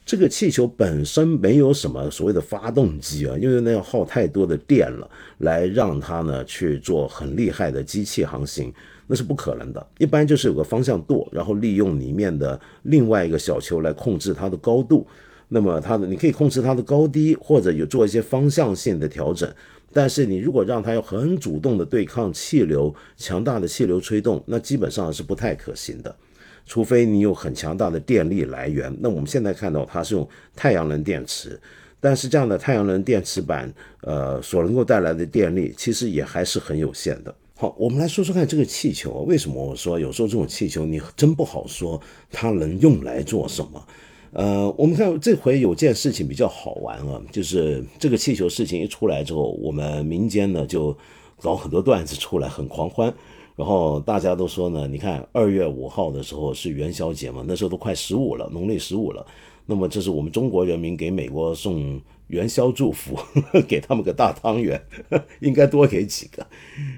[0.05, 8.71] 这个气球本身没有什么所谓的发动机啊，因为那要耗太多的电了，来让它呢去做很厉害的机器航行，
[9.11, 9.85] 那是不可能的。
[9.99, 15.05] 一般就是有个方向舵，然后利用里面的另外一个小球来控制它的高度。
[15.49, 19.53] 那么它的你可以控制它的高低，或者有做一些方向性的调整。
[19.93, 26.15] 但是你如果让它要很主动的对抗气流，强大的气流吹动，那基本上是不太可行的。
[26.65, 28.97] 除非你有很强大的电力来源。
[29.01, 31.61] 那我们现在看到它是用太阳能电池，
[31.99, 33.69] 但是这样的太阳能电池板，
[34.03, 37.35] 呃，所能够带来的电力其实也还是很有限的。
[37.61, 43.87] 好，我们来说说看这个气球，为什么我说有时候这种气球你真不好说它能用来做什么。
[44.33, 50.97] 呃，我们看这回有件事情比较好玩啊，就是这个气球事情一出来之后，我们民间呢就
[51.39, 53.13] 搞很多段子出来，很狂欢。
[53.57, 59.27] 然后大家都说呢，你看二月五号的时候是元宵节嘛，那时候都快十五了，农历十五了。
[59.67, 62.01] 那么这是我们中国人民给美国送。
[62.31, 63.19] 元宵祝福，
[63.69, 64.81] 给他们个大汤圆，
[65.41, 66.47] 应该多给几个，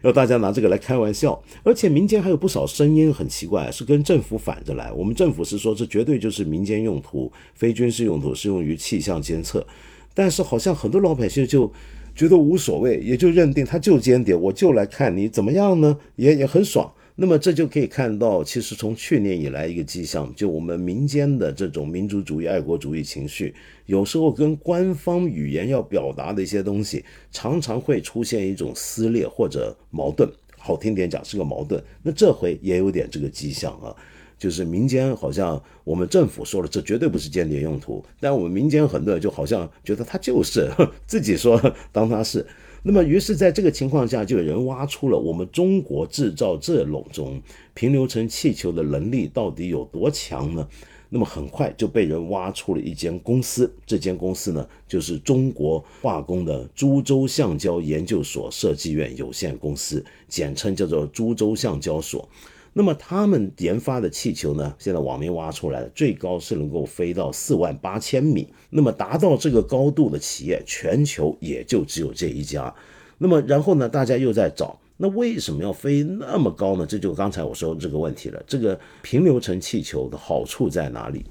[0.00, 1.42] 让大家拿这个来开玩笑。
[1.62, 4.92] 而且民间还有不少声音很奇怪，是跟政府反着来。
[4.92, 9.66] 我们政府是说这绝对就是民间用途，非军事用途，适用于气象监测。
[10.14, 11.72] 但是好像很多老百姓就
[12.14, 15.96] 觉得无所谓，也就认定他就间谍，我就来看你怎么样呢？
[16.16, 16.92] 也也很爽。
[17.14, 30.27] 那么这就可以看到，其实从去年以来一个迹象，就我们民间的这种民族主义、爱国主义情绪，有时候跟官方语言要表达的一些东西，常常会出现一种撕裂或者矛盾。
[30.57, 31.83] 好听点讲是个矛盾。
[32.03, 33.94] 那这回也有点这个迹象啊，
[34.38, 40.70] 就是民间好像我们政府说了，这绝对不是间谍用途，但我们民间很多人就好像觉得他就是
[41.07, 41.61] 自己说
[41.92, 42.46] 当他是。
[42.84, 47.40] 那么，于是在这个情况下，就有人挖出了我们中国制造这种
[47.74, 50.68] 平流层气球的能力到底有多强呢？
[51.08, 62.28] 那么很快就被人挖出了一间公司，这间公司呢，就是中国化工的株洲橡胶研究所设计院有限公司，简称叫做株洲橡胶所。
[62.74, 64.74] 那么他们研发的气球呢？
[64.78, 68.48] 现在网民挖出来了最高是能够飞到四万八千米。
[68.70, 72.74] 那么达到这个高度的企业，全球也就只有这一家。
[73.18, 76.87] 那么然后呢，大家又在找，那为什么要飞那么高呢？
[76.87, 78.42] 这就刚才我说这个问题了。
[78.46, 81.24] 这个平流层气球的好处在哪里？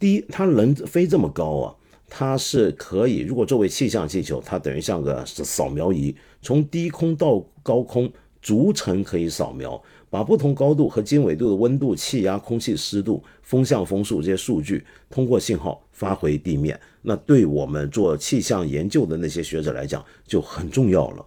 [0.00, 1.74] 第一，它能飞这么高啊，
[2.08, 8.10] 它是可以，如果作为气象气球，它等于像个扫描仪，从低空到高空
[8.42, 9.80] 逐层可以扫描。
[10.10, 21.24] 把不同高度和经纬度的温度、气压、空气湿度、风向、风速这些数据通过信号发回地面，那对我们做气象研究的那些学者来讲就很重要了。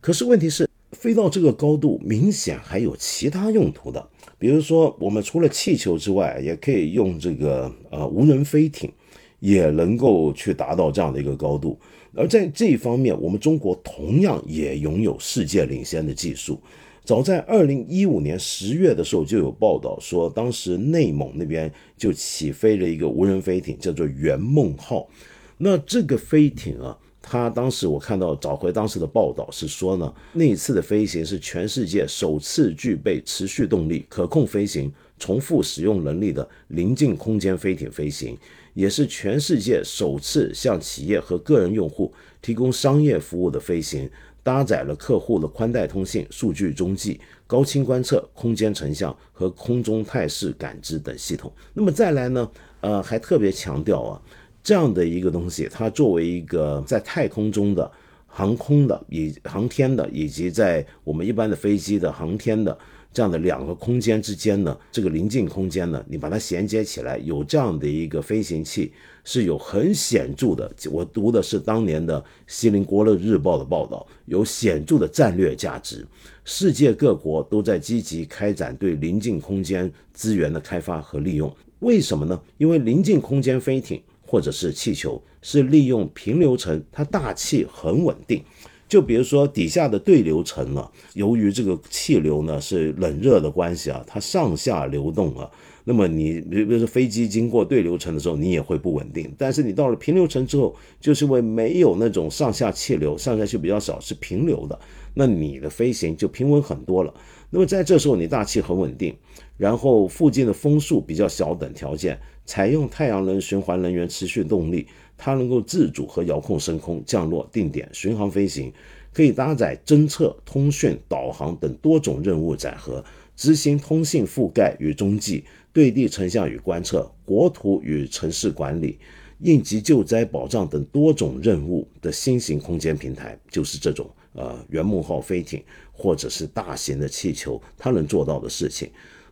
[0.00, 8.92] 可是问题是，飞到这个高度，明显还有其他用途的，比如说我们除了气球之外，也可以用这个呃无人飞艇，
[9.40, 11.78] 也能够去达到这样的一个高度。
[12.14, 16.60] 而在这一方面，我们中国同样也拥有世界领先的技术。
[17.08, 25.08] 早在二零一五年十月的时候，就有报道说，当时内蒙那边就起飞了一个无人飞艇，叫做圆梦号。
[25.56, 38.36] 那这个飞艇啊，它当时我看到找回当时的报道是说呢，那一次的飞行是全世界首次具备持续动力、可控飞行、重复使用能力的临近空间飞艇飞行，
[38.74, 44.10] 也是全世界首次向企业和个人用户提供商业服务的飞行，
[44.48, 51.52] 搭载了客户的宽带通信、数据中继、高清观测、空间成像和空中态势感知等系统。
[51.74, 54.22] 那么再来呢，呃，还特别强调啊。
[54.62, 57.92] 这样的一个东西，它作为一个在太空中的
[58.26, 62.78] 航空的以航天的，以及在我们一般的飞机的航天的
[63.12, 68.92] 这样的两个空间之间呢，这个临近空间呢，你把它衔接起来，有这样的一个飞行器
[69.24, 70.70] 是有很显著的。
[70.90, 76.06] 我读的是当年的《西林国乐日报》的报道，有显著的战略价值。
[76.44, 81.54] 世界各国都在积极开展对临近空间资源的开发和利用。
[81.80, 82.40] 为什么呢？
[82.56, 84.00] 因为临近空间飞艇。
[84.30, 88.44] 或者是气球是利用平流层，它大气很稳定。
[88.88, 95.48] 就比如说底下的对流层啊，由于这个气流呢是冷热的关系啊，它上下流动啊。
[95.84, 99.32] 那么你比如说飞机经过对流层的时候，你也会不稳定。
[99.38, 104.78] 但是你到了平流层之后，就是因为没有那种上下气流，上下气比较少，是平流的，
[105.14, 107.14] 那你的飞行就平稳很多了。
[107.50, 109.14] 那么在这时候，你大气很稳定，
[109.56, 112.18] 然后附近的风速比较小等条件。
[112.44, 114.86] 采用太阳能循环能源持续动力，
[115.18, 118.72] 它能够自主和遥控升空、降落、定点、巡航飞行，
[119.12, 123.04] 可以搭载侦测、通讯、导航等多种任务载荷，
[123.36, 128.98] 执行通信覆盖与中继、对地成像与观测、国土与城市管理、
[129.40, 138.88] 应急救灾保障等多种任务的新型空间平台，就是这种呃圆梦号飞艇或者是大型的气球，它能做到的事情。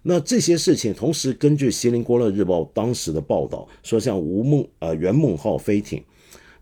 [0.09, 6.01] 那这些事情，同时根据《锡林郭勒日报》当时的报道说，像吴梦呃圆梦号飞艇，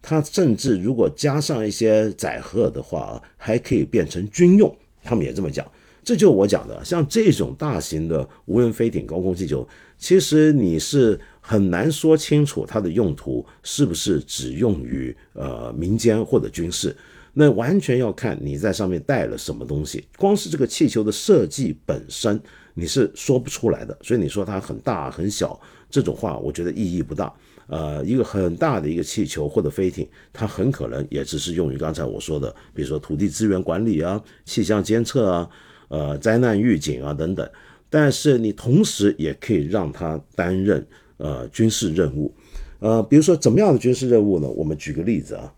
[0.01, 4.75] 它甚至如果加上一些载荷的话，还可以变成军用。
[5.03, 5.71] 他们也这么讲。
[6.03, 16.97] 这就我讲的，像这种大型的无人飞艇、高空气球，其实你是很难说清楚它的用途是不是只用于呃民间或者军事。
[17.35, 20.03] 那完全要看你在上面带了什么东西。
[20.17, 22.41] 光是这个气球的设计本身。
[22.75, 25.59] 你是说不出来的，所以你说它很大很小
[25.89, 27.33] 这种话，我觉得意义不大。
[27.67, 35.51] 呃，一个很大的一个气球或者飞艇，它很可能也只是用于刚才我说的，比如说土地资源管理啊、气象监测啊、
[35.89, 37.49] 呃灾难预警啊等等。
[37.89, 42.35] 但是你同时也可以让它担任呃军事任务，
[42.81, 44.49] 呃，比如说怎么样的军事任务呢？
[44.49, 45.51] 我们举个例子啊。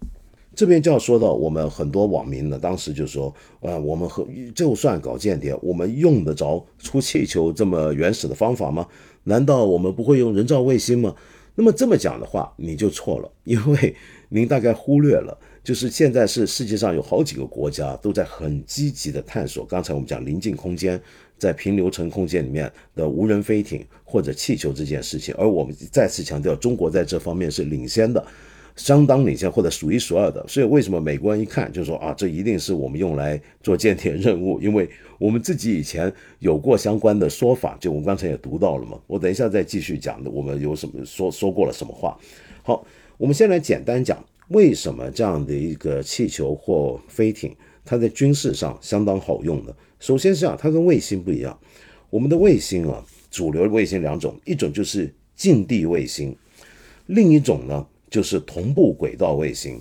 [0.57, 8.88] 这边就要说到，我们很多网民呢，当时就说，啊，我们和就算搞间谍，我们用得着出气球这么原始的方法吗？
[9.25, 11.14] 难道我们不会用人造卫星吗？
[11.55, 13.95] 那么这么讲的话，你就错了，因为
[14.31, 19.62] 您大概忽略了，就是现在是世界上有好几个国家都在很积极的探索。
[19.66, 20.99] 刚才我们讲临近空间，
[21.37, 28.25] 在平流层空间里面的无人飞艇或者气球这件事情，而我们再次强调，中国在这方面是领先的。
[28.76, 34.60] 相当领先或者数一数二的，所以为什么美国人一看就说啊，这一定是我们用来做间谍任务？
[34.60, 34.86] 因为
[35.18, 39.00] 我们自己以前有过相关的说法，就我们刚才也读到了嘛。
[39.06, 42.18] 我等一下再继续讲的，我们有什么说说过了什么话？
[42.62, 42.86] 好，
[43.16, 49.74] 我们先来简单讲为什么这样的一个气球或飞艇，它在军事上相当好用的。
[50.00, 51.58] 首先是啊，它跟卫星不一样，
[52.10, 56.36] 我们的卫星啊，主流卫星两种，一种就是近地卫星，
[57.06, 57.86] 另一种呢。
[58.11, 59.81] 就是同步轨道卫星，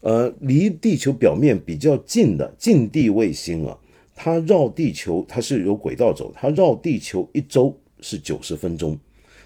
[0.00, 3.78] 呃，离地球表面比较近的近地卫星啊，
[4.14, 8.98] 它绕地球它是有轨道走，它绕地球一周是九十分钟。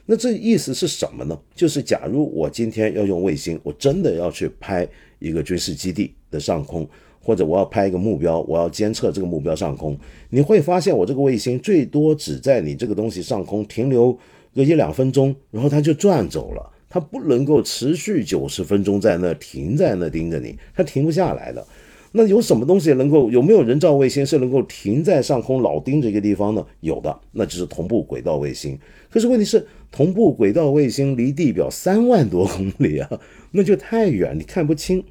[0.04, 1.38] 那这意思是什么呢？
[1.54, 6.88] 就是假如我今天要用卫星，我真的要去拍一个军事基地的上空，
[7.20, 9.96] 或者我要拍一个目标，我要监测这个目标上空，
[10.30, 14.18] 你会发现我这个卫星最多只在你这个东西上空停留
[14.54, 16.72] 个一两分钟，然后它就转走了。
[16.88, 21.66] 它不能够持续九十分钟在那停在那盯着你，它停不下来的。
[22.12, 26.66] 那有什么东西能够有没有人造卫星是能够停在上空老盯着一个地方呢？
[26.80, 28.78] 有的，那就是同步轨道卫星。
[29.10, 33.20] 可是问题是，同步轨道卫星离地表三万多公里啊，
[33.50, 35.04] 那就太远，你看不清。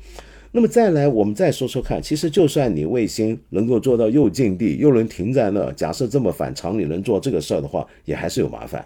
[0.51, 8.83] 那么再来，我们再说说看，其实就算你卫星能够做到又近地又能停在那，假设这么反常理能做这个事儿的话，也还是有麻烦。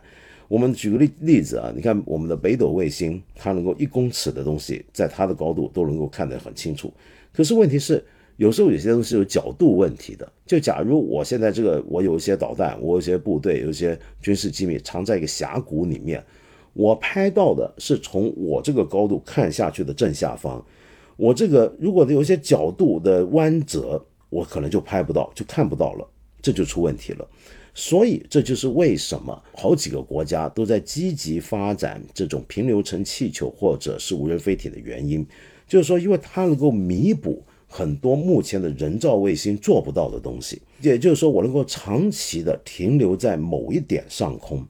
[0.51, 6.91] 我们举个例例子啊，你看我们的北斗卫星，它能够一公尺的东西，在它的高度都能够看得很清楚。
[7.31, 8.03] 可是问题是，
[8.35, 10.29] 有时候有些东西有角度问题的。
[10.45, 16.21] 就假如我现在这个，我有一些导弹，我有一些部队，有一些军事机密藏在一个峡谷里面，
[16.73, 20.61] 我拍到的是从我这个高度看下去的正下方。
[21.15, 26.05] 我这个如果有一些角度的弯折，我可能就拍不到，就看不到了，
[26.41, 27.25] 这就出问题了。
[27.73, 35.25] 所以这就是为什么好几个国家都在积极发展这种平流层气球或者是无人飞艇的原因，
[35.67, 44.65] 就是说，因为它能够弥补很多目前的人造卫星做不到的东西，也就是说，我能够长期的停留在某一点上空。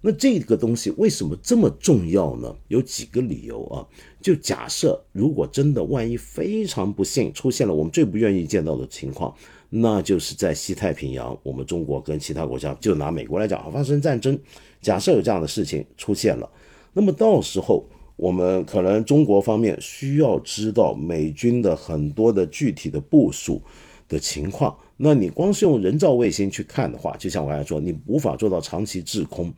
[0.00, 2.54] 那这个东西为什么这么重要呢？
[2.68, 3.84] 有几个理由啊。
[4.22, 9.34] 就假设如果真的万一非常不幸出现了我们最不愿意见到的情况，
[9.68, 14.38] 那就是在西太平洋，我们中国跟其他国家，就拿美国来讲，发生战争。
[14.80, 16.48] 假设有这样的事情出现了，
[16.92, 23.60] 那么到时候我们可能中国方面需要知道美军的很多的具体的部署
[24.08, 24.76] 的情况。
[24.96, 29.52] 那你光是用人造卫星去看的话，就像我刚才说，你无法做到长期滞空。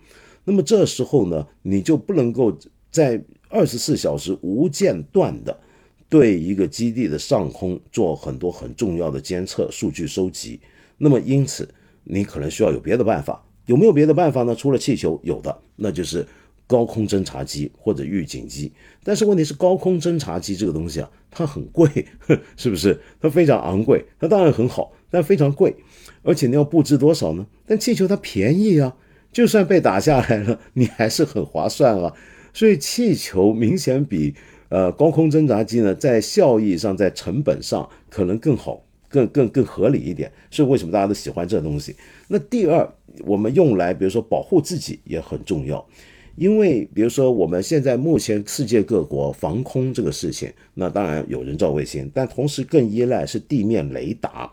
[0.45, 2.57] 那么这时候呢，你就不能够
[2.91, 5.57] 在二十四小时无间断的
[6.09, 10.61] 对一个基地的上空做很多很重要的监测、数据收集。
[10.97, 11.69] 那么因此，
[12.05, 13.45] 你可能需要有别的办法。
[13.67, 14.55] 有没有别的办法呢？
[14.55, 16.27] 除了气球，有的，那就是
[16.67, 18.73] 高空侦察机或者预警机。
[19.05, 21.87] 但是问题是，高空侦察机这个东西啊，它很贵，
[22.57, 22.99] 是不是？
[23.21, 24.05] 它非常昂贵。
[24.19, 25.77] 它当然很好，但非常贵。
[26.23, 27.47] 而且你要布置多少呢？
[27.67, 28.97] 但气球它便宜啊。
[29.31, 32.15] 就算被打下来了，你还是很划算啊。
[32.55, 34.35] 所以气球明显比
[34.69, 40.31] 呃高空侦察机呢，在效益上、在成本上可能更好、更更更合理一点。
[40.51, 41.95] 是为什么大家都喜欢这东西？
[42.29, 42.89] 那第二，
[43.25, 45.85] 我们用来比如说保护自己也很重要，
[46.37, 54.51] 因为比如说我们现在目前世界各国防空这个事情，那当然有人造卫星，但同时更依赖是地面雷达。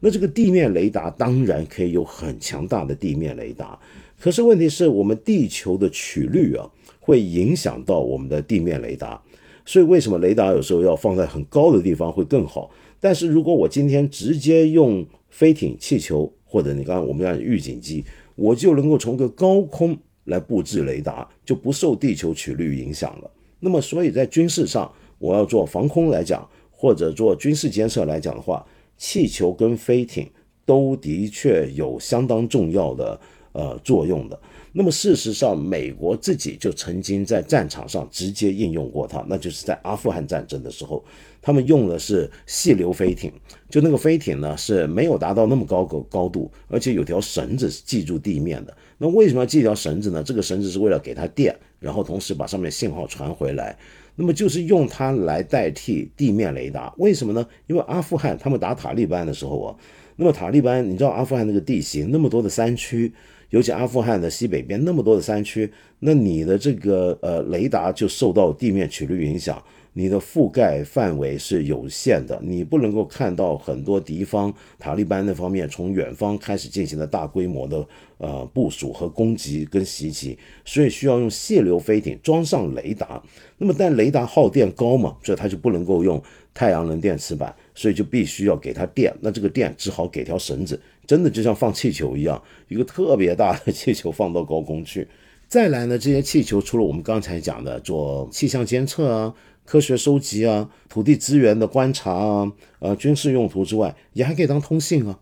[0.00, 3.78] 那这个地面雷达当然可以有很强大的地面雷达。
[4.20, 6.68] 可是问题是我们地球的曲率啊，
[7.00, 9.20] 会影响到我们的地面雷达，
[9.68, 12.70] 所以为什么雷达有时候要放在很高的地方会更好？
[12.98, 18.02] 但是如果我今天直接用飞艇、气球，或者你刚刚我们讲预警机，
[18.34, 19.94] 我就能够从个高空
[20.24, 23.30] 来布置雷达，就不受地球曲率影响了。
[23.60, 28.64] 那么，所以在军事上，我要做防空来讲，或者做军事监测来讲的话，
[28.96, 30.26] 气球跟飞艇
[30.64, 33.20] 都的确有相当重要的。
[33.52, 34.38] 呃，作用的。
[34.78, 41.04] 那么事实上，美国自己就曾经在战场上直接应用过它，那就是在阿富汗战争的时候，
[41.42, 43.32] 他们用的是细流飞艇，
[43.68, 48.76] 就那个飞艇呢是没有达到那么高个高度，而且有条绳子系住地面的。
[48.98, 50.22] 那为什么要系条绳子呢？
[50.22, 53.76] 这个绳子是为了给它电，然后同时把上面信号传回来。
[54.14, 56.94] 那么就是用它来代替地面雷达。
[56.98, 57.44] 为什么呢？
[57.66, 59.74] 因为阿富汗他们打塔利班的时候啊，
[60.14, 63.12] 那么塔利班你知道阿富汗那个地形那么多的山区。
[63.50, 65.70] 尤其阿富汗的西北边那么多的山区，
[66.00, 69.62] 那你的这个呃雷达就受到地面曲率影响，
[69.94, 77.86] 你的覆盖范围是有限的，你不能够看到很多敌方塔利班那方面从远方开始进行的大规模的
[78.18, 83.22] 呃部署和攻击跟袭击，所以需要用泄流飞艇装上雷达。
[83.56, 86.22] 那么但雷达耗电高嘛，所以它就不能够用
[86.52, 89.12] 太阳能电池板，所以就必须要给它电。
[89.20, 90.78] 那这个电只好给条绳子。
[91.08, 95.08] 真的就像放气球一样，一个特别大的气球放到高空去。
[95.48, 99.34] 再来呢，这些气球除了我们刚才讲的做气象监测啊、
[99.64, 105.18] 科学收集啊、土地资源的观察啊、呃军事用途之外，也还可以当通信啊。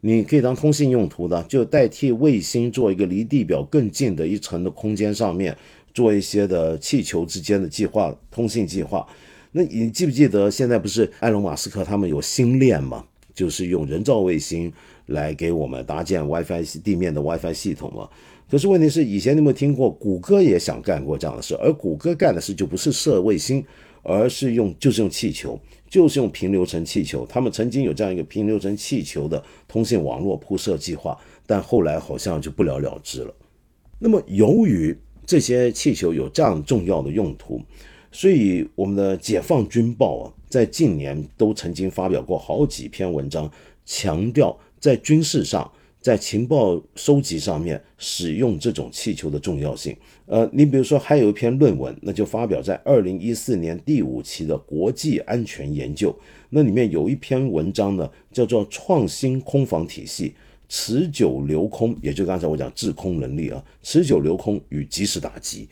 [0.00, 5.56] 你可以当通信用途的，就代替卫星做一个离地表更近的一层的空间上面
[5.94, 9.06] 做一些的气球之间的计划、通信计划。
[9.52, 13.04] 那你记不记得现在不是埃隆·马斯克他们有星链吗？
[13.32, 14.72] 就是用人造卫星。
[15.08, 18.08] 来给我们搭建 WiFi 地面的 WiFi 系统嘛？
[18.50, 21.54] 可是问题是，以前你有没有听过谷歌也想干过这样的事？
[21.56, 23.62] 而谷歌干的事就不是射卫星，
[24.02, 27.26] 而是用就是用气球，就是用平流层气球。
[27.26, 31.14] 他们曾经有这样一个平流层气球的通信网络铺设计划，
[31.46, 33.34] 但后来好像就不了了之了。
[33.98, 34.96] 那么由于
[35.26, 37.60] 这些气球有这样重要的用途，
[38.10, 43.50] 所以我们的解放军报啊，在近年都曾经发表过好几篇文章，
[43.84, 44.58] 强调。
[44.80, 45.70] 在军事上，
[46.00, 49.96] 在情报收集上面使用这种气球的重要性。
[50.26, 56.12] 呃，你比如说，还有一篇论文，那就发表在二零一四年第五期的《国际安全研究》，
[56.50, 60.34] 那里面有一篇文章呢，叫做《创新空防体系：
[60.68, 65.68] 持久留空》，也就刚才我讲制空能力啊，持久留空与及时打击。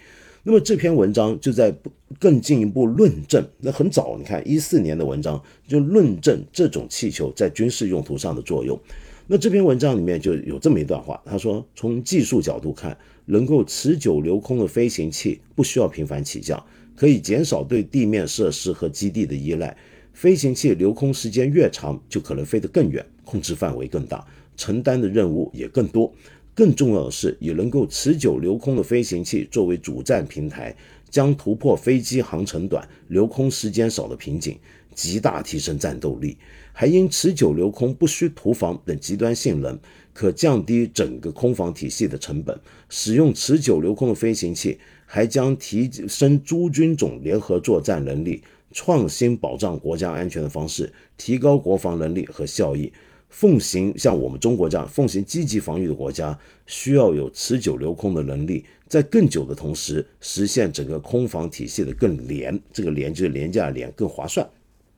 [0.48, 1.74] 那么这篇文章就在
[2.20, 8.78] 更进一步论证，那很早，你看一四年的文章就论证这种气球在军事用途上的作用。
[9.26, 19.76] 那这篇文章里面就有这么一段话，他说，从技术角度看，能够持久留空的飞行器不需要频繁起降，可以减少对地面设施和基地的依赖。
[20.12, 24.24] 飞行器留空时间越长，就可能飞得更远，控制范围更大，
[24.56, 26.12] 承担的任务也更多。
[26.56, 30.74] 更重要的是，以能够持久留空的飞行器作为主战平台，
[31.10, 34.58] 将突破飞机航程短、留空时间少的瓶颈，
[34.94, 36.38] 极大提升战斗力。
[36.72, 39.78] 还因持久留空不需突防等极端性能，
[40.14, 42.58] 可降低整个空防体系的成本。
[42.88, 48.42] 使用持久留空的飞行器，还将提升诸军种联合作战能力。
[48.72, 52.92] 创新保障国家安全的方式，提高国防能力和效益。
[53.28, 62.58] 奉行像我们中国这样奉行积极防御的国家，需要有持久留空的能力，在更久的同时，实现整个空防体系的更廉。
[62.72, 64.48] 这个廉就是廉价廉，更划算。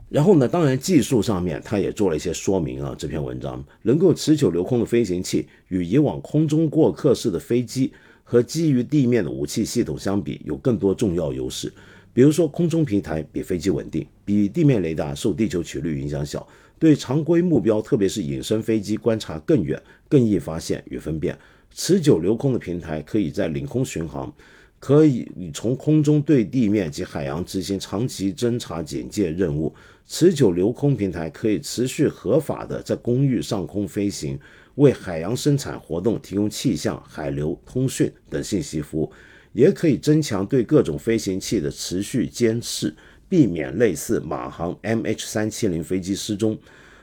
[0.08, 2.94] 然后呢，当然技术上面，他也做了一些说明啊。
[2.96, 7.92] 这篇文章能够持久留空的飞行器，与以往空中过客式的飞机
[8.24, 11.72] 和基于地面的武器系统相比，有更多重要优势。
[12.14, 16.46] 比如说，空中平台比飞机稳定，比地面雷达受地球曲率影响小，
[16.78, 21.36] 对常规目标，特别是隐身飞机观察更远，更易发现与分辨。
[21.74, 24.32] 持久留空的平台可以在领空巡航，
[24.78, 29.74] 可以从空中对地面及海洋执行长期侦察警戒任务。
[30.06, 34.38] 持久留空平台可以持续合法的在公域上空飞行，
[34.76, 39.12] 为海洋生产活动提供气象、海流、通讯等信息服务。
[39.52, 42.94] 也可以增强对各种飞行器的持续监视，
[43.28, 46.58] 避免类似马航 MH 三七零飞机失踪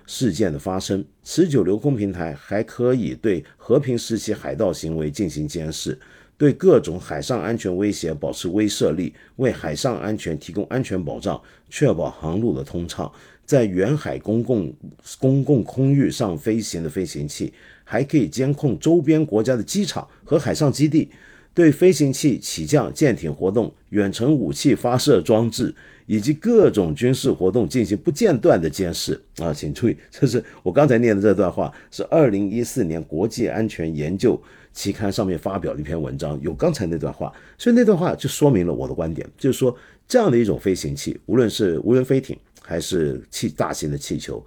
[0.05, 1.05] 事件的发生。
[1.23, 5.99] 持久留空平台还可以对和平时期海盗行为进行监视，
[6.38, 13.11] 对各种海上安全威胁保持威慑力，为海上安全提供安全保障，确保航路的通畅。
[13.45, 14.73] 在远海公共
[15.19, 17.53] 公共空域上飞行的飞行器，
[17.84, 21.11] 还可以监控周边国家的机场和海上基地。
[21.53, 25.73] 对飞行器起降、舰艇活动、远程武器发射装置
[26.06, 34.39] 以及各种军事活动进行不间断的监视啊，请注意，这是我刚才念的这段话，是二零一四年国际安全研究
[34.74, 39.76] 期刊上面发表的一篇文章，有刚才那段话，所以那段话就说明了我的观点，就是说
[40.08, 44.45] 这样的一种飞行器，无论是无人飞艇还是气大型的气球，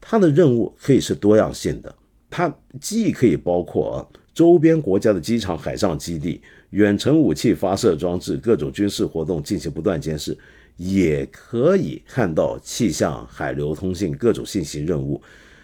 [0.00, 1.94] 它的任务可以是多样性的，
[2.28, 4.06] 它既可以包括。
[4.34, 10.36] 周边国家的机场、海上基地、远程武器发射装置、各种军事活动进行不断监视，
[10.76, 15.20] 也可以看到气象、海流通信各种信息任务。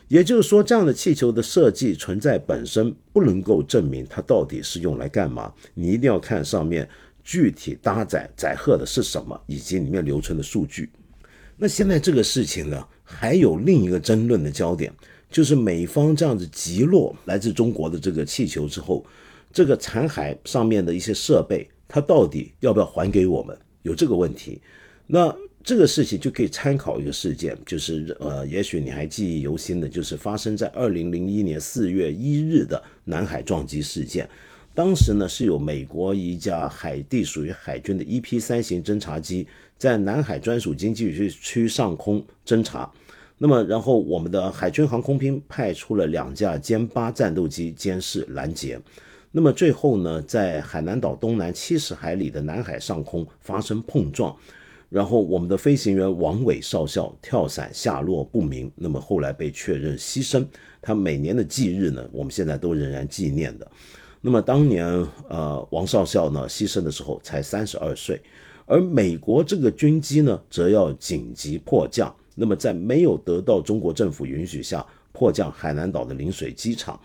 [0.08, 5.52] 也就是说，这样的气球的设计存在本身不能够证明它到底是用来干嘛。
[5.74, 6.88] 你一定要看上面
[7.22, 10.90] 具体搭载载荷的是什么，以及里面留存的数据。
[11.56, 14.92] 那现在这个事情呢，还有另一个争论的焦点。
[15.30, 19.06] 就是美方这样子击落来自中国的这个气球之后，
[19.52, 23.56] 这个残骸上面的一些设备，它到底要不要还给我们？
[23.82, 24.60] 有这个问题。
[25.12, 25.34] 那
[25.64, 34.28] 这个事情就可以参考一个事件，就是呃，也许你还记忆犹新的，就是发生在二零零一年四月一日的南海撞击事件。
[34.72, 39.46] 当时呢，是有美国一架海地属于海军的 EP 三型侦察机，
[39.76, 42.90] 在南海专属经济区区上空侦察。
[43.36, 48.80] 那么，然后我们的海军航空兵派出了两架歼八战斗机监视拦截。
[49.32, 54.36] 那么最后呢，在海南岛东南七十海里的南海上空发生碰撞，
[54.90, 60.44] 然后我们的飞行员王伟少校跳伞下落不明，那么后来被确认牺牲。
[60.82, 63.70] 他每年的忌日呢，我们现在都仍然纪念的。
[64.20, 64.84] 那么当年
[65.28, 68.20] 呃，王少校呢牺牲的时候才三十二岁，
[68.66, 72.14] 而美国这个军机呢，则要紧急迫降。
[72.34, 76.98] 那么，在没有得到中国政府允许下，迫降海南岛的陵水机场，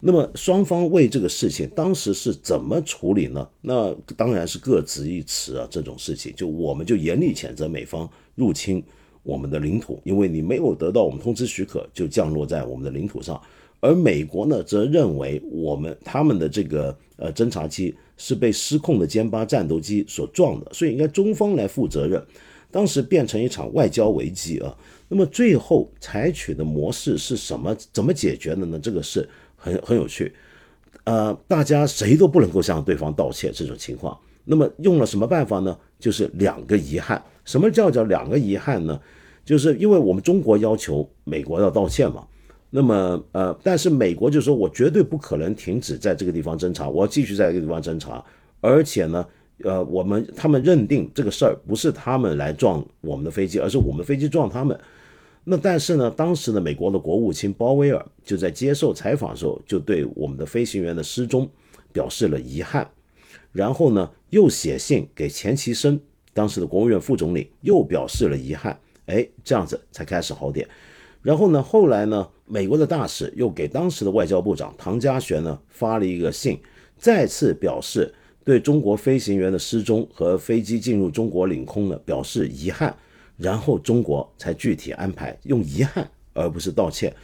[0.00, 3.48] 那么双方为这个事情当时是怎么处理呢？
[3.60, 5.66] 那当然是各执一词啊。
[5.70, 8.82] 这种事情，就我们就严厉谴责美方入侵
[9.24, 13.40] 我们的领土，因为你没有得到我们通知许可就降落在我们的领土上。
[13.80, 22.24] 而美国呢，则认为我们他们的这个呃侦察机是被失控的歼八战斗机所撞的，所以应该中方来负责任。
[22.70, 24.76] 当时变成一场外交危机啊，
[25.08, 27.74] 那么最后采取的模式是什么？
[27.92, 28.78] 怎么解决的呢？
[28.78, 29.26] 这个是
[29.58, 30.32] 很很有趣，
[31.04, 34.18] 呃，大家谁都不能够向对方道歉这种情况。
[34.44, 35.76] 那么用了什么办法呢？
[35.98, 37.22] 就是两个遗憾。
[37.44, 38.98] 什么叫叫两个遗憾呢？
[39.44, 42.26] 就是因为我们中国要求美国要道歉嘛，
[42.70, 48.24] 那么呃，但是美国就说我绝对不可能停止在这个地方侦查，我要继续在这个地方侦查，
[48.60, 49.26] 而且呢。
[49.64, 54.78] 呃，我们他们认定这个事儿不是他们来撞我们的飞机，而是我们的飞机撞他们。
[55.50, 61.48] 那但是呢，当时的美国的国务卿鲍威尔就在接受采访的时候，就对我们的飞行员的失踪
[61.90, 62.86] 表示了遗憾，
[63.50, 65.98] 然后呢，又写信给钱其琛
[66.34, 70.68] 当时的国务院副总理又表示了遗憾，哎，这样子才开始好点。
[71.22, 76.60] 然后呢，后来呢，美国的大使又给当时的外交部长唐家璇呢发了一个信，
[76.98, 78.12] 再次表示
[78.44, 82.94] 对中国飞行员的失踪和飞机进入中国领空呢表示遗憾。
[83.38, 87.14] 然后中国才具体安排，用遗憾而不是道歉，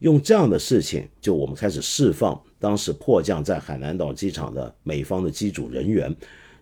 [0.00, 6.14] 用这样的事情，就我们开始释放当时迫降在海南岛机场的美方的机组人员，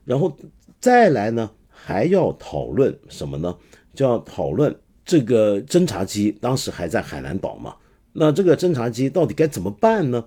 [0.05, 0.37] 然后
[0.81, 3.57] 再来呢，还要讨论什么呢？
[3.95, 7.75] 就要讨论这个侦察机当时还在海南岛嘛？
[8.13, 10.25] 那这个侦察机到底该怎么办呢？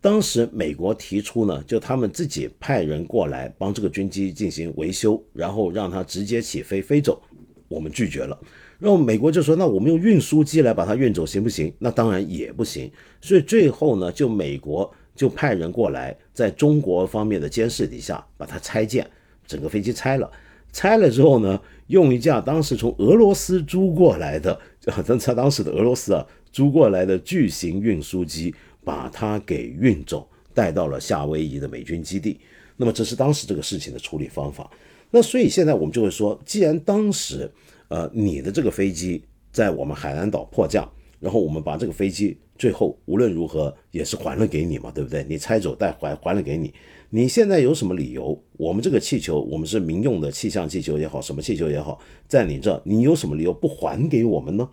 [0.00, 7.20] 当时美国提出呢，就他们自己派人过来帮这个军机进行维修，然后让它直接起飞飞走。
[7.68, 8.38] 我们拒绝了，
[8.78, 12.90] 然后美国就说：“那我们用运输机来把它运走行不行？”那当然也不行。
[13.20, 19.06] 所以最后呢，就美国就派人过来，在中国方面的监视底下把它拆建，
[19.46, 20.30] 整个飞机拆了。
[20.72, 24.58] 拆了之后呢，用一架当时从俄罗斯租过来的，
[25.06, 28.54] 当他当时的俄罗斯啊租过来的巨型运输机，
[28.84, 32.40] 把它给运走，带到了夏威夷的美军基地。
[32.76, 34.70] 那么这是当时这个事情的处理方法。
[35.10, 37.50] 那所以现在我们就会说，既然当时，
[37.88, 40.86] 呃，你的这个飞机在我们海南岛迫降，
[41.18, 45.24] 然后我们把这个飞机最后无论如何也是还了给你嘛，对不对？
[45.26, 46.74] 你拆走带还还了给你，
[47.08, 48.38] 你现在有什么理由？
[48.58, 54.68] 我们这个气球，我们是民用的气象气球也好，什么气球也好，在你这，你有什么理由不还给我们呢？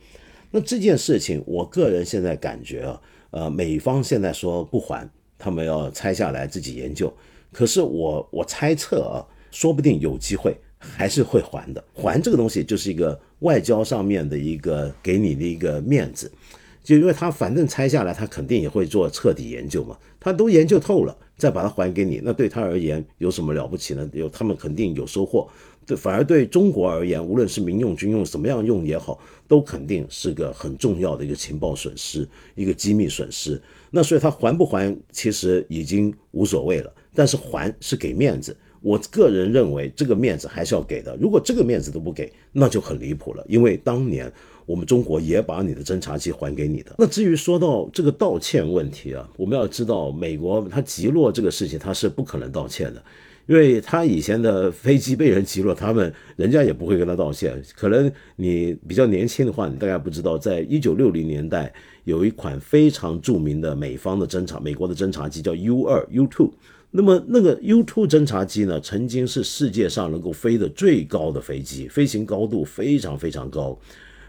[0.51, 7.13] 那这件事情，我个人现在感觉啊，呃，美方现在说不还，他们要拆下来自己研究，
[7.53, 9.23] 可是我我猜测啊。
[9.55, 16.29] 说不定有机会还是会还的，还这个东西就是一个外交上面的一个给你的一个面子，
[16.83, 24.07] 就因为他反正拆下来，他肯定也会做彻底研究嘛，他都研究透了，再把它还给你，那对他而言有什么了不起呢？
[24.11, 25.49] 有他们肯定有收获，
[25.85, 33.59] 对，反而对中国而言，无论是民用、军用，怎么样用也好，都肯定是个很重要的一个情报损失，一个机密损失。
[33.89, 38.55] 那所以他还不还，其实已经无所谓了，但是还是给面子。
[38.85, 41.17] 我个人认为，这个面子还是要给的。
[41.19, 43.43] 如果这个面子都不给，那就很离谱了。
[43.49, 44.31] 因为当年
[44.67, 46.93] 我们中国也把你的侦察机还给你的。
[46.99, 53.03] 那至于说到这个道歉问题啊，我们要知道，美国他击落这个事情，他是不可能道歉的，
[53.47, 57.59] 因为他以前的飞机被人击落，他们人家也不会跟他道歉。
[57.75, 61.73] 可能你比较年轻的话，你大概不知道，在一九六零年代，
[62.03, 66.53] 有一款非常著名的美方的侦察，美国的侦察机叫 U 二 U two。
[66.95, 73.77] 那么那个 U2 侦察机呢，曾经是世界上能够飞的最高的飞机，飞行高度非常非常高。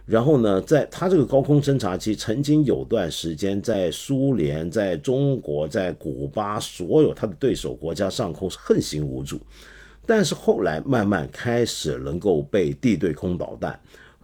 [0.04, 9.40] 然后呢，在它这个高空侦察机曾经有段时间在苏联、在中国、在古巴所有它的对手国家上空是横行无阻，
[10.04, 13.78] 但是后来慢慢开始能够被地对空导弹。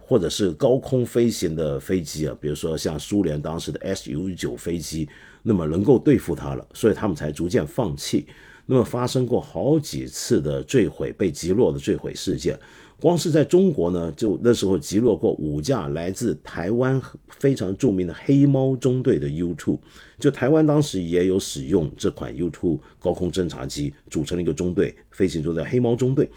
[0.05, 5.07] 或者是高空飞行的飞机啊，比如说像苏联当时的 Su 九飞机，
[5.43, 8.25] 那么能够对付它了，所以他们才逐渐放弃。
[8.65, 12.57] 那么发生过好几次的坠毁、被击落的坠毁事件，
[12.97, 19.77] 光是在中国呢，就那时候击落过五架来自台湾非常著名的黑猫中队的 U2，
[20.17, 26.29] 就台湾当时也有使用这款 U2 高空侦察机组成了一个中队，飞行中的黑猫中队。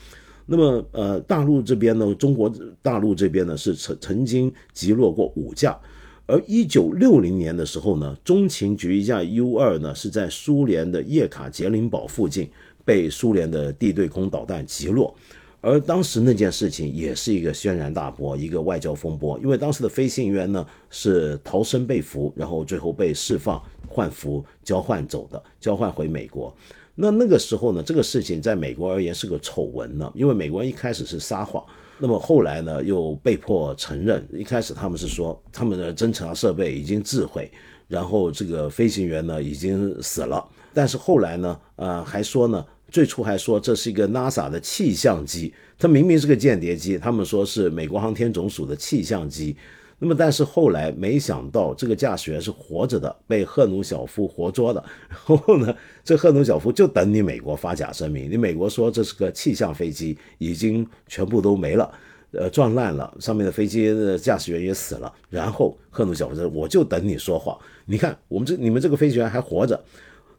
[0.47, 2.53] 那么，呃，大陆这边呢，中国
[2.83, 5.79] 大陆这边呢是曾曾经击落过五架，
[6.27, 12.51] 而一九六零年的时候呢，中情局一架 U 二呢是在苏联的叶卡捷琳堡附近
[12.85, 15.15] 被苏联的地对空导弹击落，
[15.61, 26.53] 而当时那件事情也是一个轩然大波，一个外交风波，因为当时的飞行员呢是逃生被俘，然后最后被释放换俘交换走的，交换回美国。
[26.97, 31.65] 那那个时候呢，这个事情在美国而言是个丑闻呢，因为美国人一开始是撒谎，
[31.99, 34.27] 那么后来呢又被迫承认。
[34.33, 37.51] 一开始他们是说他们的侦察设备已经自毁，
[37.89, 40.45] 然后这个飞行员呢已经死了，
[40.75, 49.57] 但是后来呢，呃，还说呢，最初还说这是一个 NASA 的气象机，它明明是个间谍机，他们说是美国航天总署的气象机。
[49.99, 54.85] 那么，但是后来没想到，这个驾驶员是活着的，被赫鲁晓夫活捉的。
[55.09, 55.75] 然后呢，
[56.05, 61.91] 这赫鲁晓夫就等你美国发假声明，你美国说这是个气象飞机，已经全部都没了，
[62.33, 65.11] 呃，撞烂了，上面的飞机的驾驶员也死了。
[65.31, 69.83] 然后赫鲁晓夫说：“我就等你说谎，你看我们这你们这个飞行员还活着。”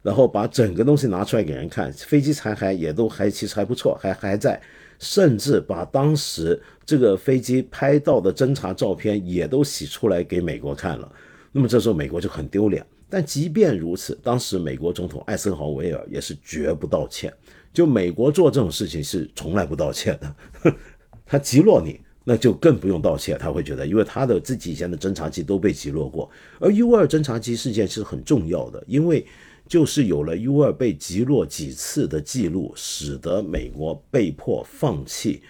[0.03, 4.62] 然后把整个东西拿出来给人看，飞机残骸也都还其实还不错，还还在。
[4.99, 11.11] 甚至把当时这个飞机拍到的侦察照片也都洗出来给美国看了，
[11.51, 12.85] 那么这时候美国就很丢脸。
[13.09, 17.33] 但即便如此，当时美国总统艾森豪威尔也是绝不道歉。
[17.73, 20.73] 就美国做这种事情是从来不道歉的。
[21.25, 23.37] 他击落你，那就更不用道歉。
[23.37, 26.29] 他会觉得，因为他的自己以前的侦察机都被击落过。
[26.59, 29.25] 而 U 二侦察机事件是很重要的，因为
[29.68, 35.41] 就是有了 U 二被击落几次的记录，使得美国被迫放弃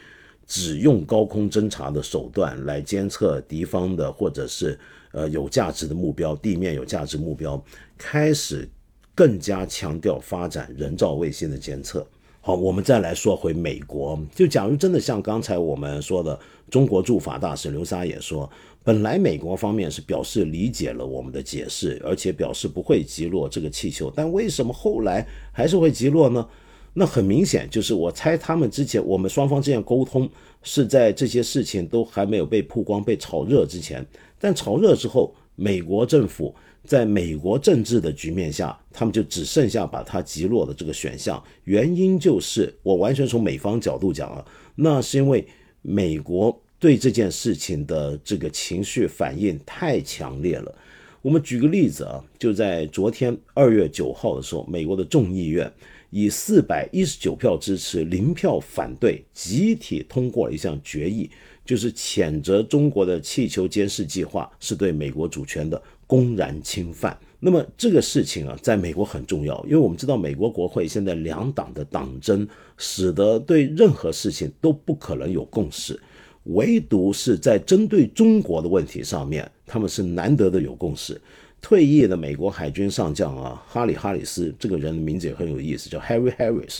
[0.45, 4.79] 只用高空侦察的手段来监测敌方的或者是
[5.11, 7.63] 呃有价值的目标，地面有价值目标，
[7.97, 8.67] 开始
[9.13, 12.05] 更加强调发展人造卫星的监测。
[12.39, 14.17] 好，我们再来说回美国。
[14.33, 16.39] 就假如真的像刚才我们说的，
[16.69, 18.49] 中国驻法大使刘沙也说，
[18.83, 26.47] 本来美国方面是表示理解了我们的解释，而且表示不会击落这个气球，但为什么后来还是会击落呢？
[26.93, 30.29] 那很明显就是，我猜他们之前我们双方之间沟通
[30.63, 34.05] 是在这些事情都还没有被曝光、被炒热之前，
[34.39, 36.53] 但炒热之后，美国政府。
[36.83, 41.43] 在美国政治的局面下，他们就只剩下把它击落的这个选项。
[41.65, 45.45] 原因就是我完全从美方角度讲啊，那是因为
[45.89, 50.77] 美国对这件事情的这个情绪反应太强烈了。
[51.21, 55.71] 我们举个例子啊，就在昨天二月九号的时候，美国的众议院
[56.09, 61.29] 以四百一十九票支持、零票反对，集体通过了一项决议，
[61.63, 65.81] 就是谴责中国的气球监视计划是对美国主权的。
[66.05, 75.99] 公然侵犯，那么这个事情啊，在美国很重要，因为我们知道美国国会现在两党的党争，使得对任何事情都不可能有共识，
[76.45, 81.21] 唯独是在针对中国的问题上面，他们是难得的有共识。
[81.61, 86.79] 退役的美国海军上将啊，哈里·哈里斯这个人的名字也很有意思，叫 Harry Harris，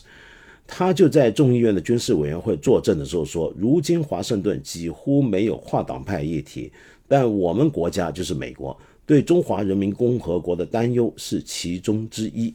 [0.66, 6.72] 他就在众议院的军事委员会作证的时候说，如今华盛顿几乎没有跨党派议题，
[7.08, 8.76] 但我们国家就是美国。
[9.08, 12.54] 对中华人民共和国的担忧是其中之一。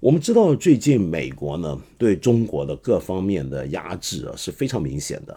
[0.00, 5.36] 我们知道，最近美国呢对中国的各方面的压制啊是非常明显的，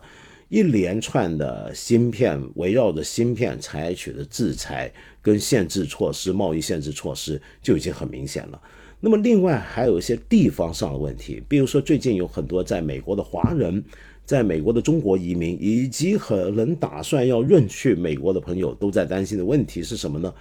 [0.49, 4.91] 一连串的芯片围绕着芯片采取的制裁
[5.21, 8.61] 跟限制措施、贸易限制措施就已经很明显了。
[8.99, 13.81] 那么，另外还有一些地方上的问题，比如说最近有很多在美国的华人。
[14.29, 20.31] 在美国的中国移民以及可能打算要润去美国的朋友都在担心的问题是什么呢？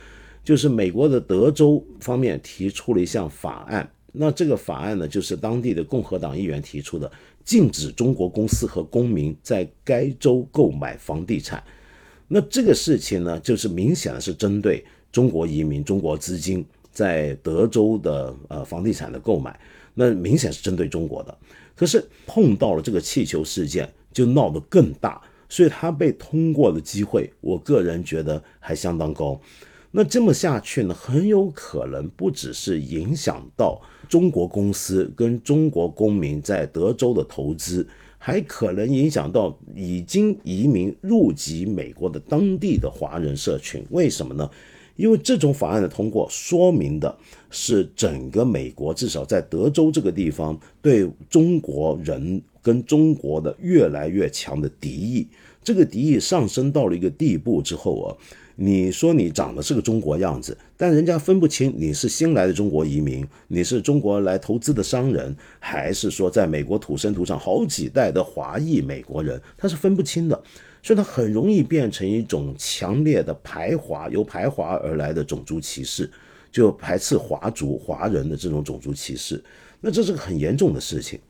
[0.45, 7.11] 就是美国的德州方面提出了一项法案，那这个法案呢，就是当地的共和党议员提出的，
[7.47, 11.65] 禁止中国公司和公民在该州购买房地产。
[12.29, 16.63] 那这个事情呢，就是明显的是针对中国移民、中国资金
[16.93, 19.59] 在德州的呃房地产的购买，
[19.95, 21.39] 那明显是针对中国的。
[21.79, 29.41] 可是碰到了这个气球事件，就闹得更大，所以它被通过的机会，我个人觉得还相当高。
[29.93, 37.87] 那这么下去呢，很有可能不只是影响到中国公司跟中国公民在德州的投资，
[38.19, 43.83] 还可能影响到已经移民入籍美国的当地的华人社群。
[43.91, 44.51] 为什么呢？
[44.99, 47.17] 因为这种法案的通过，说明的
[47.51, 55.29] 是整个美国至少在德州这个地方对中国人跟中国的越来越强的敌意。
[55.63, 58.09] 这个敌意上升到了一个地步之后啊，
[58.57, 70.43] 你说你长得是个中国样子，但人家分不清你是新来的中国移民，你是中国来投资的商人，还是说在美国土生土长好几代的华裔美国人，他是分不清的。
[70.89, 76.11] 所以它很容易变成一种强烈的排华，由排华而来的种族歧视，
[76.51, 79.45] 就排斥华族、华人的这种种族歧视。
[79.83, 81.21] 那这是个很严重的事情。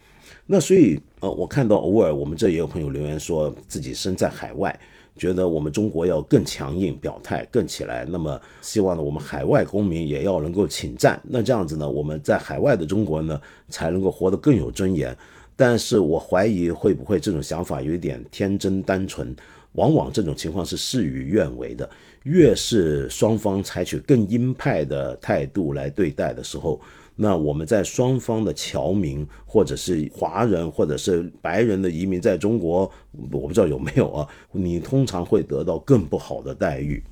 [0.46, 4.78] 那所以，呃，我看到偶尔我们这也有朋友留言说自己身在海外，
[5.16, 11.20] 觉得我们中国要更强硬表态更起来，那么希望呢我们海外公民也要能够请战。
[11.24, 15.18] 那这样子呢，我们在海外的中国呢才能够活得更有尊严。
[15.60, 19.34] 但是我怀疑会不会这种想法有一点天真单纯，
[19.72, 21.90] 往往这种情况是事与愿违的。
[22.22, 26.80] 越是双方采取更鹰派的态度来对待的时候，
[27.16, 32.88] 那我们在双方的侨民或者是华人或者是白人的移民在中国，
[33.32, 34.28] 我不知道有没有啊？
[34.52, 37.02] 你通常会得到更不好的待遇。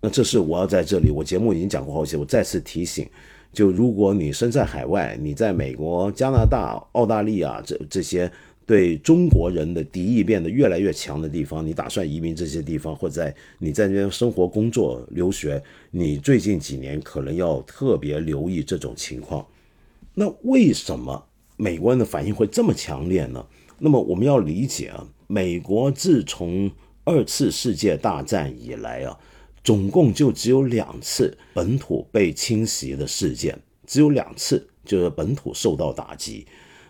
[0.00, 3.06] 那这是我要在这里，我节目已经讲过好几，我再次提醒。
[3.52, 8.30] 就如果你身在海外，你在美国、加拿大、澳大利亚这这些
[8.64, 19.44] 对中国人的敌意变得越来越强的地方，你打算移民这些地方，或者在你在那边生活、工作、留学，你最近几年可能要特别留意这种情况。
[20.14, 21.26] 那为什么
[21.56, 23.44] 美国人的反应会这么强烈呢？
[23.78, 26.70] 那么我们要理解啊，美国自从
[27.02, 29.18] 二次世界大战以来啊。
[29.62, 36.46] 总共就只有两次本土被侵袭的事件，只有两次，就是本土受到打击，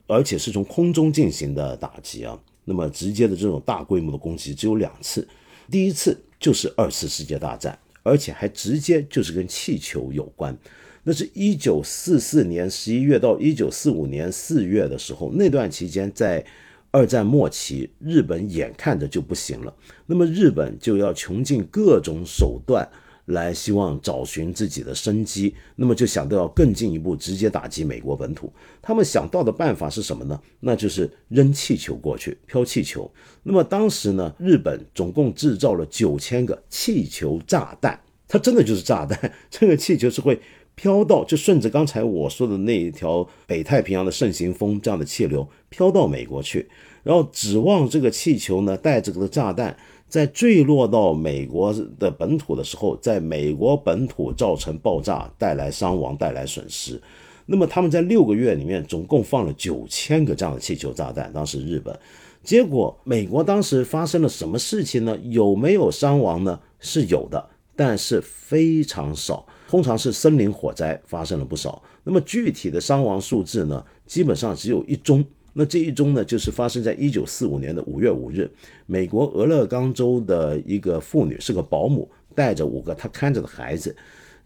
[0.07, 2.41] 而且是从空中进行的打击啊。
[2.65, 5.27] 那么直接的这种大规模的攻击只有两次，
[5.71, 10.57] 第一次就是二次世界大战，而且还直接就是跟气球有关。
[11.03, 16.45] 那是一九四四年十一月到一九四五年四月的时候，那段期间在
[16.93, 19.73] 二战末期，日本眼看着就不行了，
[20.07, 22.89] 那么日本就要穷尽各种手段
[23.27, 28.53] 来希望找寻自己的生机，那么就想到要更进一步直接打击美国本土。
[28.83, 30.41] 他们想到的办法是什么呢？
[30.59, 33.09] 那就是扔气球过去，飘气球。
[33.45, 40.41] 那么当时呢，日本总共制造了九千个气球炸弹，它真的就是炸弹，这个气球是会。
[40.81, 46.67] 飘到就顺着刚才我说的那一条北太平洋的盛行风这样的气流飘到美国去，
[47.03, 49.77] 然后指望这个气球呢带着个炸弹，
[50.09, 56.99] 在坠落到美国的本土的时候，在美国本土造成爆炸，带来伤亡，带来损失。
[57.45, 61.95] 那么他们在六个月里面总共放了九千个这样的气球炸弹，当时日本，
[62.43, 65.19] 结果美国当时发生了什么事情呢？
[65.25, 66.59] 有没有伤亡呢？
[66.79, 69.45] 是有的，但是非常少。
[69.71, 75.25] 通常是森林火灾发生了不少，那么具体的伤亡数字呢，基本上只有一宗。
[75.53, 78.51] 那这一宗呢，就是发生在一九四五年的五月五日，
[78.87, 83.95] 美国俄勒冈州的一个妇女是个保姆，带着五个她看着的孩子，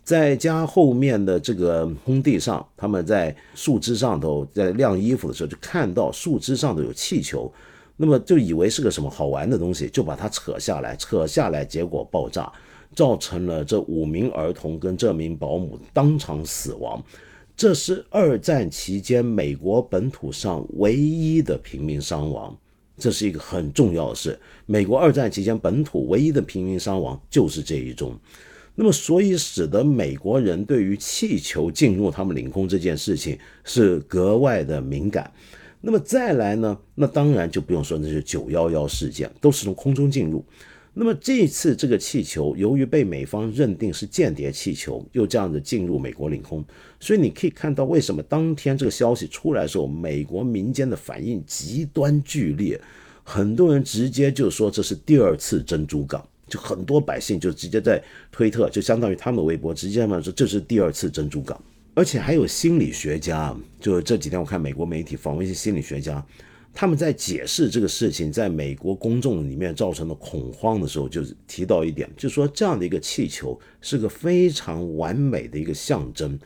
[0.03, 7.51] 在家后面的这个空地上，他们在树枝上头在晾衣服的时候，就看到树枝上头有气球，
[7.97, 12.53] 那么就以为是个什么好玩的东西，就把它扯下来，扯下来，结果爆炸。
[12.95, 17.03] 造成了这五名儿童跟这名保姆当场死亡，
[17.57, 22.57] 这是二战期间美国本土上唯一的平民伤亡，
[22.97, 24.39] 这是一个很重要的事。
[24.67, 28.19] 美国二战期间本土唯一的平民伤亡就是这一宗，
[28.75, 35.33] 那么所以使得美国人对于气球进入他们领空这件事情是格外的敏感。
[35.81, 36.79] 那么再来呢？
[36.95, 40.43] 那当然就不用说那是九幺幺事件，都是从空中进入。
[40.97, 46.65] 那么这次这个气球，由于被美方认定是间谍气球，又这样子进入美国领空，
[47.01, 52.81] 所以你可以看到为什么当天这个消息出来的时候，美国民间的反应极端剧烈，
[53.25, 61.61] 很多人直接就说这是第二次珍珠港，就很多百姓就直接在推特，就相当于他们的微博，直接嘛说这是第二次珍珠港，
[61.95, 66.25] 而且还有心理学家，就这几天我看美国媒体访问一些心理学家。
[66.75, 76.37] 他们在解释这个事情在美国公众里面造成的恐慌的时候，就提到一点，就说这样的一个气球是个非常完美的一个象征，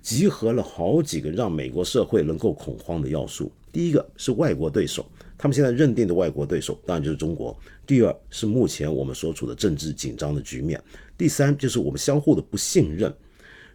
[0.00, 3.52] 集合了好几个让美国社会能够恐慌的要素。
[3.70, 5.04] 第一个是外国对手，
[5.36, 7.54] 他们现在认定的外国对手当然就是中国；
[7.86, 10.78] 第二是目前我们所处的政治紧张的局面；
[11.18, 13.14] 第三就是我们相互的不信任。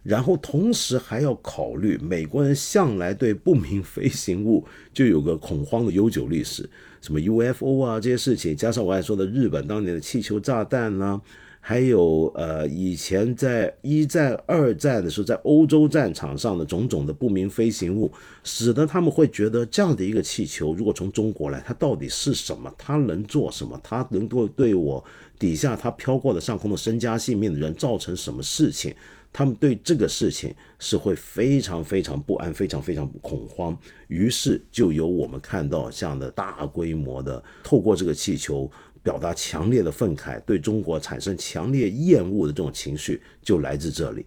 [0.02, 6.68] 然后同时还要考虑，美国人向来对不明飞行物就有个恐慌的悠久历史，
[7.02, 11.20] 什么 UFO 啊这些事情，加上我还说的日本当年的气球炸弹啦，
[11.60, 18.10] 还有呃以前在一战、二战的时候在欧洲战场上的种种的不明飞行物，
[18.42, 22.72] 使得他们会觉得这样的一个气球如果从中国来，它到底是什么？
[22.78, 23.78] 它能做什么？
[23.82, 25.04] 它能够对我
[25.38, 28.94] 底下它飘过的上空的身家性命的人造成什么事情？
[29.32, 33.76] 他们对这个事情是会非常非常不安，非常非常恐慌。
[34.08, 38.70] 于是就有我们看到这样的大规模的透过这个气球
[39.02, 44.26] 表达强烈的愤慨，对中国产生强烈厌恶的这种情绪就来自这里。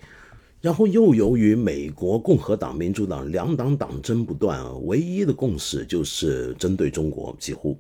[0.62, 7.78] 然后又由于美国共和党、民主党两党党争不断，唯一的共识就是针对中国，几乎。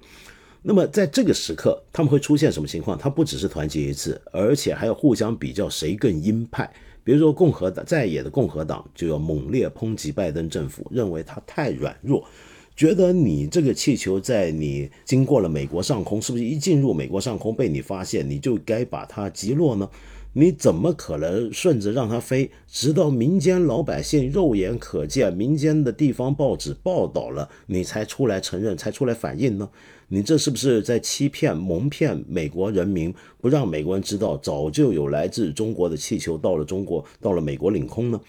[0.62, 2.98] 那么在这个时刻，他们会出现什么情况？
[2.98, 6.70] 他不只是团结一致，而且还要互相比较谁更鹰派。
[7.04, 12.24] 比如说，共和党在野的共和党就要猛烈抨击拜登政府，认为他太软弱，
[12.76, 19.90] 觉得你这个气球在你经过了美国上空，是不是一进入美国上空被你发现，你就该把它击落呢？
[20.36, 29.70] 你怎么可能顺着让它飞，直到民间老百姓肉眼可见，民间的地方报纸报道了，你才出来承认，才出来反应呢？
[30.14, 33.12] 你这是不是在欺骗、蒙骗美国人民，
[33.42, 38.22] 不让美国人知道早就有来自中国的气球到了中国，到了美国领空呢？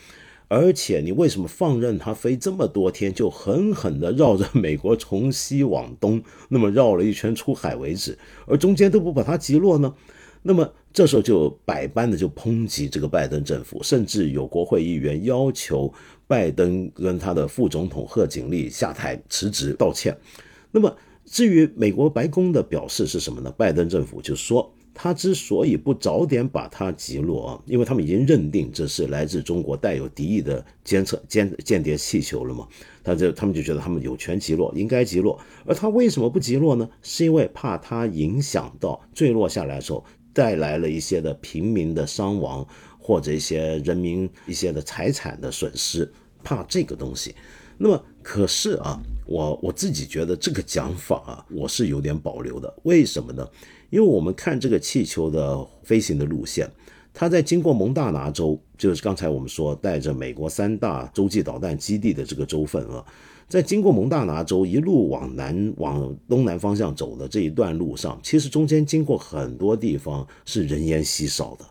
[0.48, 9.94] 而且你为什么放任它飞这么多天，就狠狠地绕着美国从西往东，那么绕了一圈出海为止，而中间都不把它击落呢？
[10.40, 15.92] 那么这时候就百般的就抨击这个拜登政府，甚至有国会议员要求
[16.26, 20.16] 拜登跟他的副总统贺锦丽下台辞职道歉。
[20.70, 20.90] 那么。
[21.34, 23.52] 至于美国白宫的表示是什么呢？
[23.58, 32.68] 拜登政府就说他之所以不早点把它击落啊，因为他们已经认定这是来自中国带有敌意的监测间间谍气球了嘛，
[33.02, 35.36] 他就他们就觉得他们有权击落，应该击落。
[35.66, 36.88] 而他为什么不击落呢？
[37.02, 42.64] 是因为怕它影响到坠落下来的时候带来了一些的平民的伤亡
[42.96, 46.08] 或者一些人民一些的财产的损失，
[46.44, 47.34] 怕这个东西。
[47.76, 52.72] 那么可是啊，我我自己觉得这个讲法啊，我是有点保留的。
[52.84, 53.46] 为什么呢？
[53.90, 56.70] 因为我们看这个气球的飞行的路线，
[57.12, 63.04] 它在经过蒙大拿州，就是刚才我们说带着美国三大洲际导弹基地的这个州份啊，
[63.48, 71.64] 在经过蒙大拿州一路往南往东南方向走的这一段路上，其实中间经过很多地方是人烟稀少的。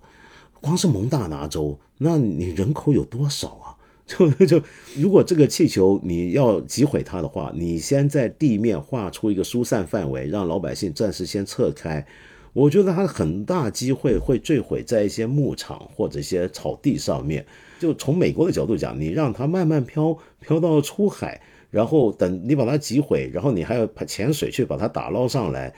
[0.62, 3.73] 光是蒙大拿州，那你人口有多少啊？
[4.08, 4.62] 就就，
[4.98, 12.06] 如果这个气球你要击毁它的话，你先在地面画出一个疏散范围，让老百姓暂时先撤开。
[12.52, 17.46] 我觉得它很大机会会坠毁在一些牧场或者一些草地上面。
[17.80, 21.42] 就从美国的角度讲，你让它慢慢飘飘到出海，
[21.72, 25.74] 然后等你把它击毁，然后你还要潜水去把它打捞上来，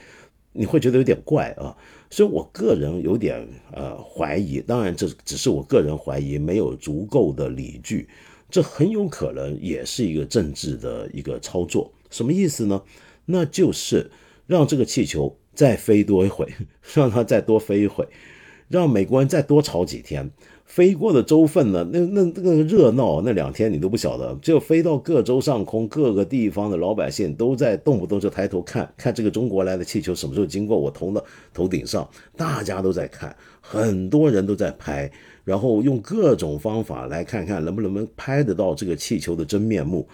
[0.52, 1.74] 你会觉得有点怪啊。
[2.10, 8.08] 所以我个人有点呃怀疑，当然这只是我个人怀疑，没有足够的理据，
[8.50, 11.92] 这很有可能也是一个政治的一个操作。
[12.10, 12.82] 什么意思呢？
[13.26, 14.10] 那就是
[14.46, 16.46] 让这个气球再飞多一会，
[16.94, 18.06] 让它再多飞一会，
[18.68, 20.30] 让美国人再多吵几天。
[20.66, 21.88] 飞过的州份呢？
[21.92, 24.36] 那那那个热闹，那两天你都不晓得。
[24.42, 32.06] 就飞到各州上空，各个地方的老百姓都在动不动就抬头看看这个中国来的气球什么时候经过我头的头顶上，
[32.36, 35.10] 大家都在看，很多人都在拍，
[35.44, 40.06] 然后用各种方法来看看能不能拍得到这个气球的真面目，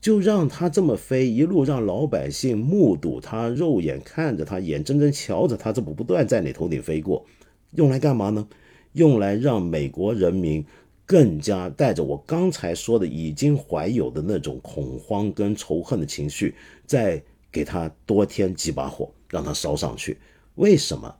[0.00, 7.24] 就让它这么飞，一路让老百姓目睹它，肉眼看着它，眼睁睁瞧着它这不断在你头顶飞过，
[7.74, 8.48] 用来干嘛呢？
[8.98, 10.66] 用来让美国人民
[11.06, 16.52] 更加带着我刚才说的已经怀有的那种恐慌跟仇恨的情绪，
[16.84, 17.22] 再
[17.52, 20.18] 给他多添几把火，让他烧上去。
[20.56, 21.14] 为什么？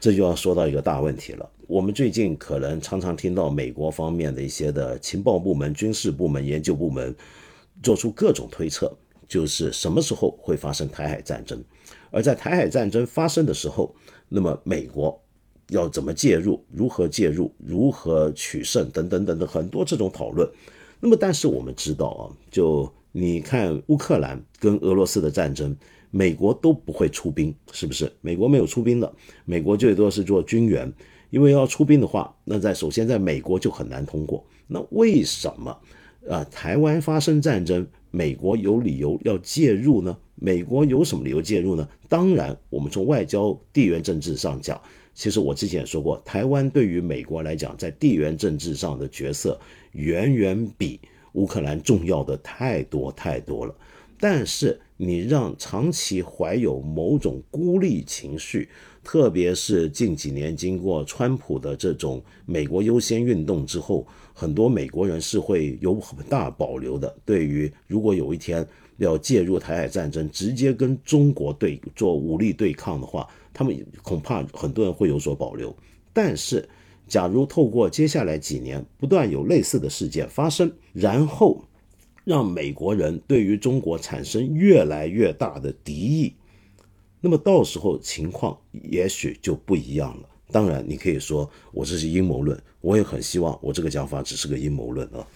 [0.00, 1.48] 这就要说到一个大问题了。
[1.68, 7.14] 我们最近可能常常听到美国方面的一些的情报部门、军事部门、研究部门
[7.84, 8.92] 做出各种推测，
[9.28, 11.62] 就是什么时候会发生台海战争，
[12.10, 13.94] 而在台海战争发生的时候，
[14.28, 15.21] 那么美国。
[15.68, 16.64] 要怎么介入？
[16.70, 17.52] 如何介入？
[17.58, 18.90] 如何取胜？
[18.90, 20.48] 等等等等，很多这种讨论。
[21.00, 25.76] 那么，但是我们知道啊，就你看乌克兰跟俄罗斯的战争，
[26.10, 28.12] 美国都不会出兵，是不是？
[28.20, 29.12] 美国没有出兵的，
[29.44, 30.92] 美国最多是做军援。
[31.30, 34.44] 因为要出兵的话，那在首先在美国就很难通过。
[34.66, 35.74] 那为什么
[36.28, 36.44] 啊？
[36.44, 40.14] 台湾发生战争，美国有理由要介入呢？
[40.34, 41.88] 美国有什么理由介入呢？
[42.06, 44.78] 当然，我们从外交地缘政治上讲。
[45.14, 49.58] 其实我之前也说过，台湾对于美国来讲，在地缘政治上的角色
[49.92, 51.00] 远远比
[51.32, 53.74] 乌克兰重要的太多太多了。
[54.18, 58.68] 但是你让长期怀有某种孤立情绪，
[59.02, 67.12] 特别是近几年经过川普的这种美国优先运动之后，很多美国人是会有很大保留的。
[67.24, 68.64] 对于如果有一天
[68.98, 75.76] 要介入台海战争，直接跟中国对做武力对抗的话，他们恐怕很多人会有所保留，
[76.12, 76.68] 但是，
[77.06, 81.64] 假如透过接下来几年不断有类似的事件发生，然后
[82.24, 86.34] 让美国人对于中国产生越来越大的敌意，
[87.20, 90.28] 那么到时候情况也许就不一样了。
[90.50, 95.26] 当然，你可以说我这是阴谋论，我也很希望我这个讲法只是个阴谋论啊。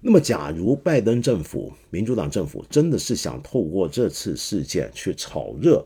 [0.00, 5.84] 那么，假如拜登政府、民主党政府真的是想透过这次事件去炒热，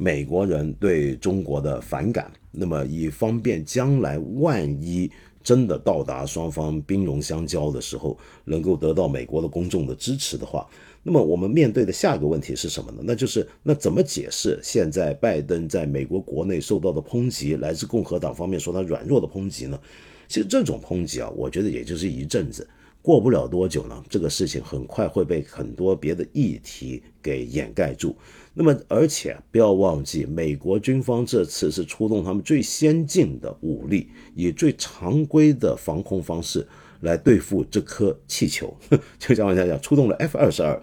[0.00, 5.10] 美国人对中国的反感，那么以方便将来万一
[5.42, 10.64] 真的到达双方兵戎相交的时候，能够得到美国的公众的支持的话，
[11.02, 13.02] 那么我们面对的下一个问题是什么呢？
[13.02, 19.80] 那就是那怎么解释现在拜登在美国国内受到的抨击，来自共和党方面说他软弱的抨击呢？
[20.28, 22.68] 其实这种抨击啊，我觉得也就是一阵子。
[23.00, 28.14] 过不了多久呢，这个事情很快会被很多别的议题给掩盖住。
[28.60, 36.66] 那么，而且不要忘记，美国军方这次是出动他们最先进的武力，以最常规的防空方式
[37.02, 38.76] 来对付这颗气球。
[39.16, 40.82] 就像我讲讲，出动了 F 二十二，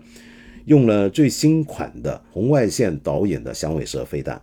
[0.63, 4.41] 用了最新款的红外线导引的响尾蛇飞弹，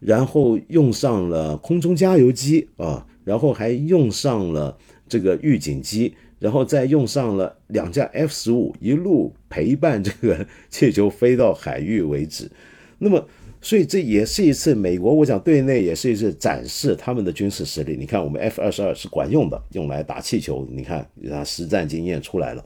[0.00, 4.76] 然后用上了空中加油机啊，然后还用上了
[5.08, 6.12] 这个预警机。
[6.44, 12.50] 然后再用上了两架 F 十五，一路陪伴这个气球飞到海域为止。
[12.98, 13.26] 那么
[13.62, 17.96] 所以这也是一次美国，我讲对内也是一次展示他们的军事实力。
[17.98, 20.98] 你看，我们 F 二十二是管用的，用来打气球，你看
[21.32, 22.62] 啊，实战经验出来了，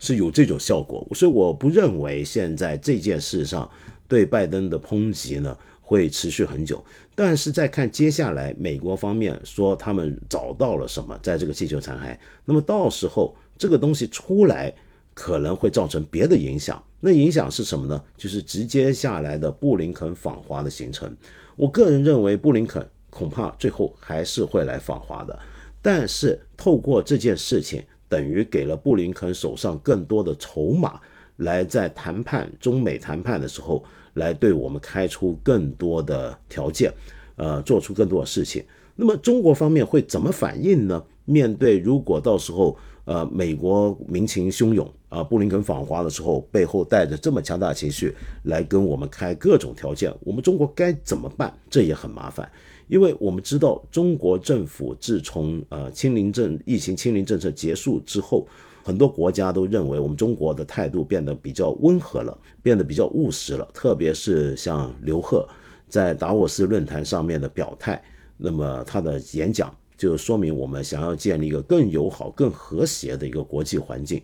[0.00, 1.06] 是有这种效果。
[1.14, 3.70] 所以我不认为现在这件事上
[4.08, 6.84] 对拜登的抨击呢会持续很久。
[7.14, 14.74] 但是再看接下来美国方面说他们找到了什么，在这个气球残骸，那么到时候这个东西出来。
[15.16, 18.02] 可能会造成别的影响，那影响是什么呢？
[18.16, 21.16] 就是直接下来的布林肯访华的行程。
[21.54, 25.38] 我个人认为，布林肯恐怕最后还是会来访华的。
[25.80, 31.00] 但是透过这件事情，等于给了布林肯手上更多的筹码，
[31.36, 33.84] 来在谈判中美谈判的时候，
[34.14, 36.92] 来对我们开出更多的条件，
[37.36, 38.64] 呃，做出更多的事情。
[38.96, 41.04] 那么中国方面会怎么反应呢？
[41.24, 51.52] 面对如果到时候，呃，美国民情汹涌啊，布林肯访华的时候，背后带着这么强大的情绪来跟我们开各种条件，我们中国该怎么办？
[51.68, 52.48] 这也很麻烦，
[52.88, 58.46] 因为我们知道中国政府自从呃清零政疫情清零政策结束之后，
[58.84, 65.48] 很多国家都认为我们中国的态度变得比较温和了，变得比较务实了，特别是像刘鹤
[65.88, 68.00] 在达沃斯论坛上面的表态，
[68.36, 69.74] 那么他的演讲。
[69.96, 74.20] 就说明我们想要建立一个更友好、更和谐的一个国际环境，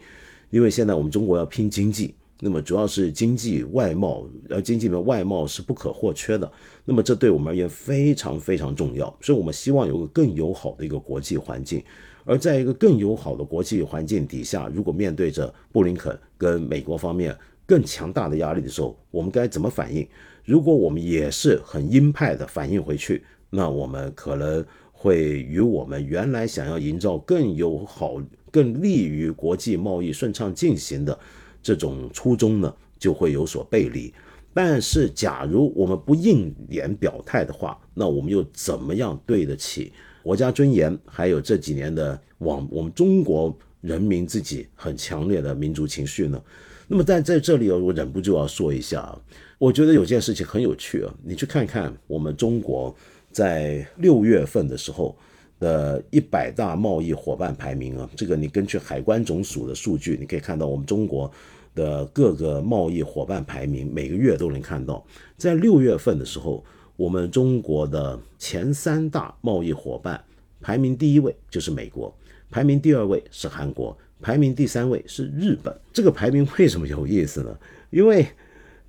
[0.50, 6.52] 因为现在我们中国要拼经济，那么主要是经济外贸，呃，经济的外贸是不可或缺的，
[6.84, 11.82] 那么这对我们而言非常非常重要，所以我们希望有个更友好的一个国际环境，
[12.30, 20.06] 而在一个更友好的国际环境底下，如果面对着布林肯跟美国方面更强大的压力的时候，我们该怎么反应？
[20.44, 24.64] 如果我们也是很鹰派的反应回去，那我们可能。
[25.02, 31.18] 会与我们原来想要营造更友好、更利于国际贸易顺畅进行的
[31.62, 34.12] 这种初衷呢，就会有所背离。
[34.52, 39.90] 但是，假如我们不硬脸表态的话，那我们又怎么样对得起
[40.22, 46.42] 国家尊严，还有这几年的往我们中国人民自己很强烈的民族情绪呢？
[46.88, 49.16] 那么，在在这里，我忍不住要说一下，
[49.58, 52.94] 我觉得有件事情很有趣啊，你去看看我们中国。
[53.32, 55.16] 在六月份的时候
[55.60, 61.30] 的一百大贸易伙伴排名啊，这个你根据海关总署的数据，你可以看到我们中国
[61.76, 65.06] 的各个贸易伙伴排名，每个月都能看到。
[65.36, 66.64] 在六月份的时候，
[67.00, 70.22] 我们中国的前三大贸易伙伴
[70.60, 72.14] 排名第一位就是美国，
[72.50, 75.74] 排名第二位是韩国，排名第三位是日本。
[75.94, 77.58] 这个排名为什么有意思呢？
[77.88, 78.26] 因为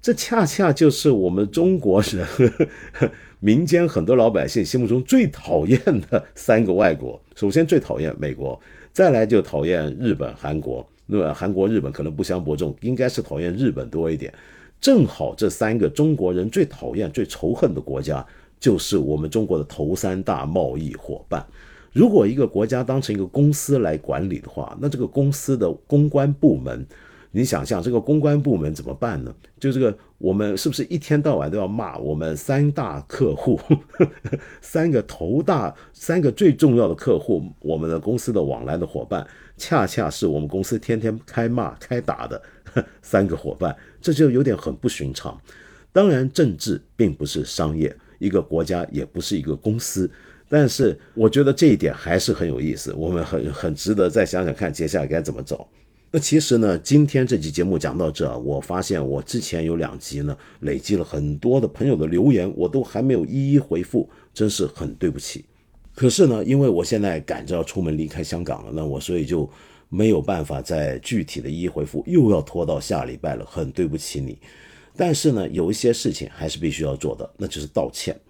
[0.01, 2.27] 这恰恰就是我们中国人。
[3.39, 8.59] 民间很多老百姓心目中最讨厌的三个外国，首先最讨厌美国，
[8.91, 10.85] 再来就讨厌日本、韩国。
[11.05, 14.33] 那么韩国、日本可能不相伯仲，应该是讨厌日本多一点。
[14.81, 18.25] 正好这三个中国人最讨厌、最仇恨的国家，
[18.59, 21.45] 就是我们中国的头三大贸易伙伴。
[21.93, 26.85] 如果一个国家当成一个公司来管理的话，那这个公司的公关部门。
[27.33, 29.33] 你想象这个公关部门怎么办呢？
[29.57, 33.57] 就这个，我们是不是一天到晚都要骂我们三大客户，
[34.59, 39.25] 三个头大、三个最重要的客户，我们的公司的往来的伙伴，
[39.55, 42.41] 恰恰是我们公司天天开骂、开打的
[43.01, 45.39] 三个伙伴，这就有点很不寻常。
[45.93, 50.09] 当然，政治并不是商业，一个国家也不是一个公司，
[50.47, 55.67] 但是我觉得这一点还是很有意思，我们很很值得再想想看，接下来该怎么走。
[56.13, 65.45] 那其实呢，今天这期节目讲到这，我发现我之前有两集呢，累积了很多的朋友的留言，我都还没有一一回复，真是很对不起。
[65.95, 69.49] 可是呢，因为我现在赶着要出门离开香港了，那我所以就
[69.91, 74.39] 没有办法再具体的一一回复，又要拖到下礼拜了，很对不起你。
[74.95, 78.19] 但是呢，有一些事情还是必须要做的，那就是道歉。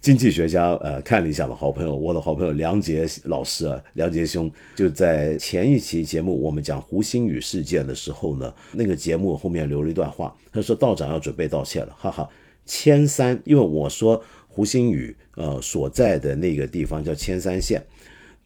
[0.00, 12.28] 经济学家，呃，看理想的好朋友，我的好朋友梁杰老师啊，梁杰兄就在前一期节目我们讲胡鑫宇事件的时候呢，那个节目后面留了一段话，他说道长要准备道歉了，哈哈，
[12.64, 17.84] 千山，因为我说胡鑫宇呃所在的那个地方叫千山县，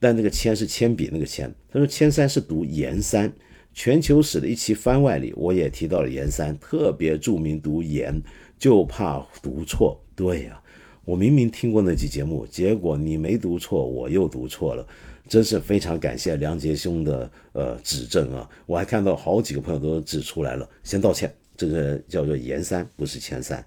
[0.03, 3.33] 但那个铅是铅笔那个铅，他说铅三是读盐三，
[3.73, 8.21] 全球史的一期番外里我也提到了盐三，特别著名读盐，
[8.59, 10.61] 就怕读错，对呀。
[11.05, 14.85] 我明明听过那期节目，结果你没读错，我又读错了，
[15.29, 18.51] 真是非常感谢梁杰兄的呃指正啊！
[18.67, 23.65] 我还看到好几个朋友都指出来了，先道歉，这个叫做盐三，不是铅三。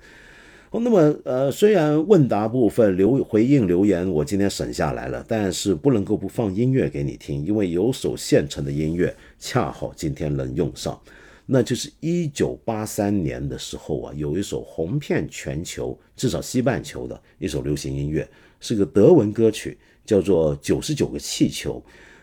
[0.82, 11.00] 那么呃，虽然问答部分留回应留言我今天省下来了，但是不能够不放音乐给你听，因为有首现成的音乐恰好今天能用上。
[11.46, 18.28] 那就是一九八三年的时候啊，有一首红遍全球，至少西半球的一首流行音乐，
[18.60, 21.82] 是个德文歌曲，叫做《九十九个气球》。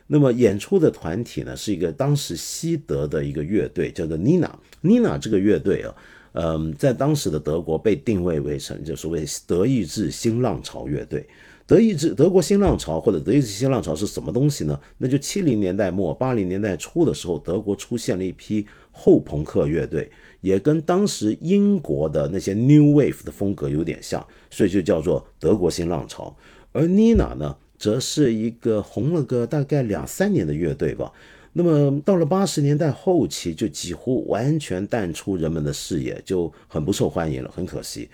[0.08, 4.50] 那么演出的团体呢，是一个当时西德的一个乐队，叫做 Nina。
[4.82, 5.94] Nina 这个乐队啊，
[6.32, 11.26] 嗯，在当时的德国被定位为成就所谓德意志新浪潮乐队。
[11.66, 14.78] 德意志德国新浪潮或者德意志新浪潮是什么东西呢？
[14.98, 20.10] 那就七零年代末八零年代初的时候，德国出现了一批后朋克乐队，
[20.40, 26.36] 也跟当时英国的那些 New Wave 的风格有点像，所以就叫做德国新浪潮。
[26.72, 27.56] 而 Nina 呢？
[27.78, 31.10] 则是一个红了个大概两三年的乐队吧。
[31.52, 38.08] 那么到了八十年代后期，就几乎完全淡出人们的视野，就很不受欢迎了，很可惜。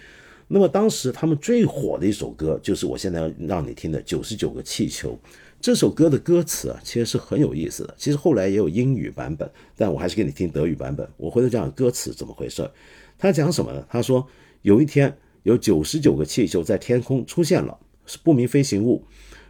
[0.48, 5.12] 那么当时他们最火的一首歌，就是我现在要让你听的《九十九个气球》。
[5.60, 7.94] 这首歌的歌词啊，其实是很有意思的。
[7.97, 11.09] 其实后来也有英语版本，但我还是给你听德语版本。
[11.16, 12.69] 我回头讲歌词怎么回事。
[13.19, 13.85] 他讲什么呢？
[13.90, 14.27] 他说
[14.62, 19.05] 有一天有九十九个气球在天空出现了，是不明飞行物。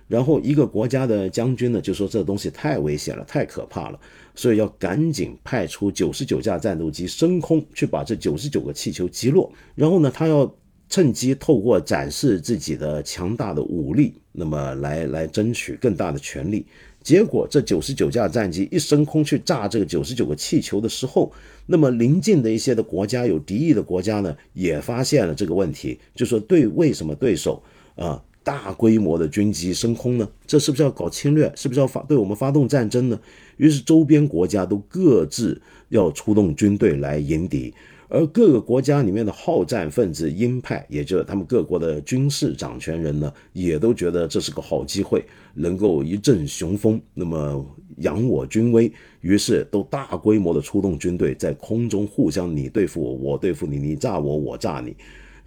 [0.09, 4.01] 然后一个国家的将军呢，就说这东西太危险了，太可怕了，
[4.35, 9.53] 所以要赶紧派出九十九架战斗机升空去把这九十九个气球击落。
[9.75, 10.53] 然后呢，他要
[10.89, 16.65] 趁机透过展示自己的强大的武力，那么来来争取更大的权力。
[17.03, 21.31] 结果这九十九架战机一升空去炸这个九十九个气球的时候，
[21.67, 27.63] 那么邻近的一些的国家有敌意的国家呢，也发现了这个问题，就说对，为什么对手
[27.95, 28.23] 啊？
[28.49, 30.27] 大规模的军机升空呢？
[30.47, 31.53] 这是不是要搞侵略？
[31.55, 33.21] 是不是要发对我们发动战争呢？
[33.59, 35.61] 于是周边国家都各自
[35.91, 37.75] 要出动军队来迎敌，
[38.09, 45.23] 而各个国家里面的好战分子鹰派，也就是他们各国的军事掌权人呢，也都觉得这是个好机会，
[45.53, 47.63] 能够一阵雄风，那么
[47.99, 48.91] 扬我军威。
[49.21, 54.97] 于是都大规模的出动军队，在空中互相你对付我，我对付你，你炸我，我炸你。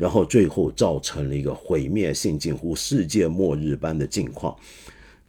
[0.01, 4.57] 然后最后造成了一个毁灭性、近乎世界末日般的境况。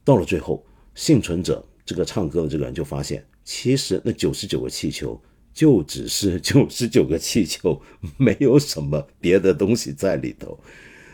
[0.02, 5.20] 到了最后，幸存者这个唱歌的这个人就发现，其实那九十九个气球
[5.52, 7.78] 就只是 九十九个气球，
[8.16, 10.58] 没有什么别的东西在里头。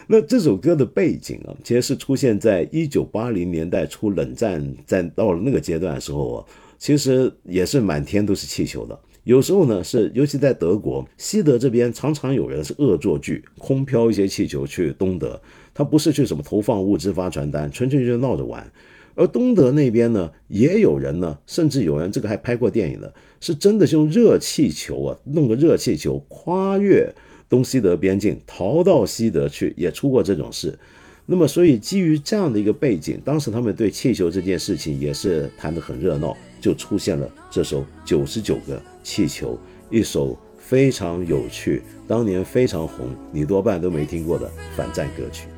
[0.07, 6.47] 那这首歌的背景啊，其实是出现在一九八零年代初，冷战在到了那个阶段的时候啊，
[6.79, 8.97] 其实也是满天都是气球的。
[9.29, 15.39] 有时候呢，是尤其在德国西德这边，常常有人是恶作剧，空飘一些气球去东德。
[15.75, 18.73] 他不是去什么投放物资、发传单，纯粹就是闹着玩。
[19.15, 27.15] 而东德那边呢，也有人呢，甚至有人这个还拍过电影的，是真的是用热气球啊，弄个热气球跨越
[27.51, 30.79] 东西德边境，逃到西德去，也出过这种事。
[31.27, 39.55] 那么，所以基于这样的一个背景，当时他们对气球这件事情也是谈得很热闹，就出现了这首《九十九个气球》，
[39.89, 45.49] 一首非常有趣、当年非常红，你多半都没听过的反战歌曲。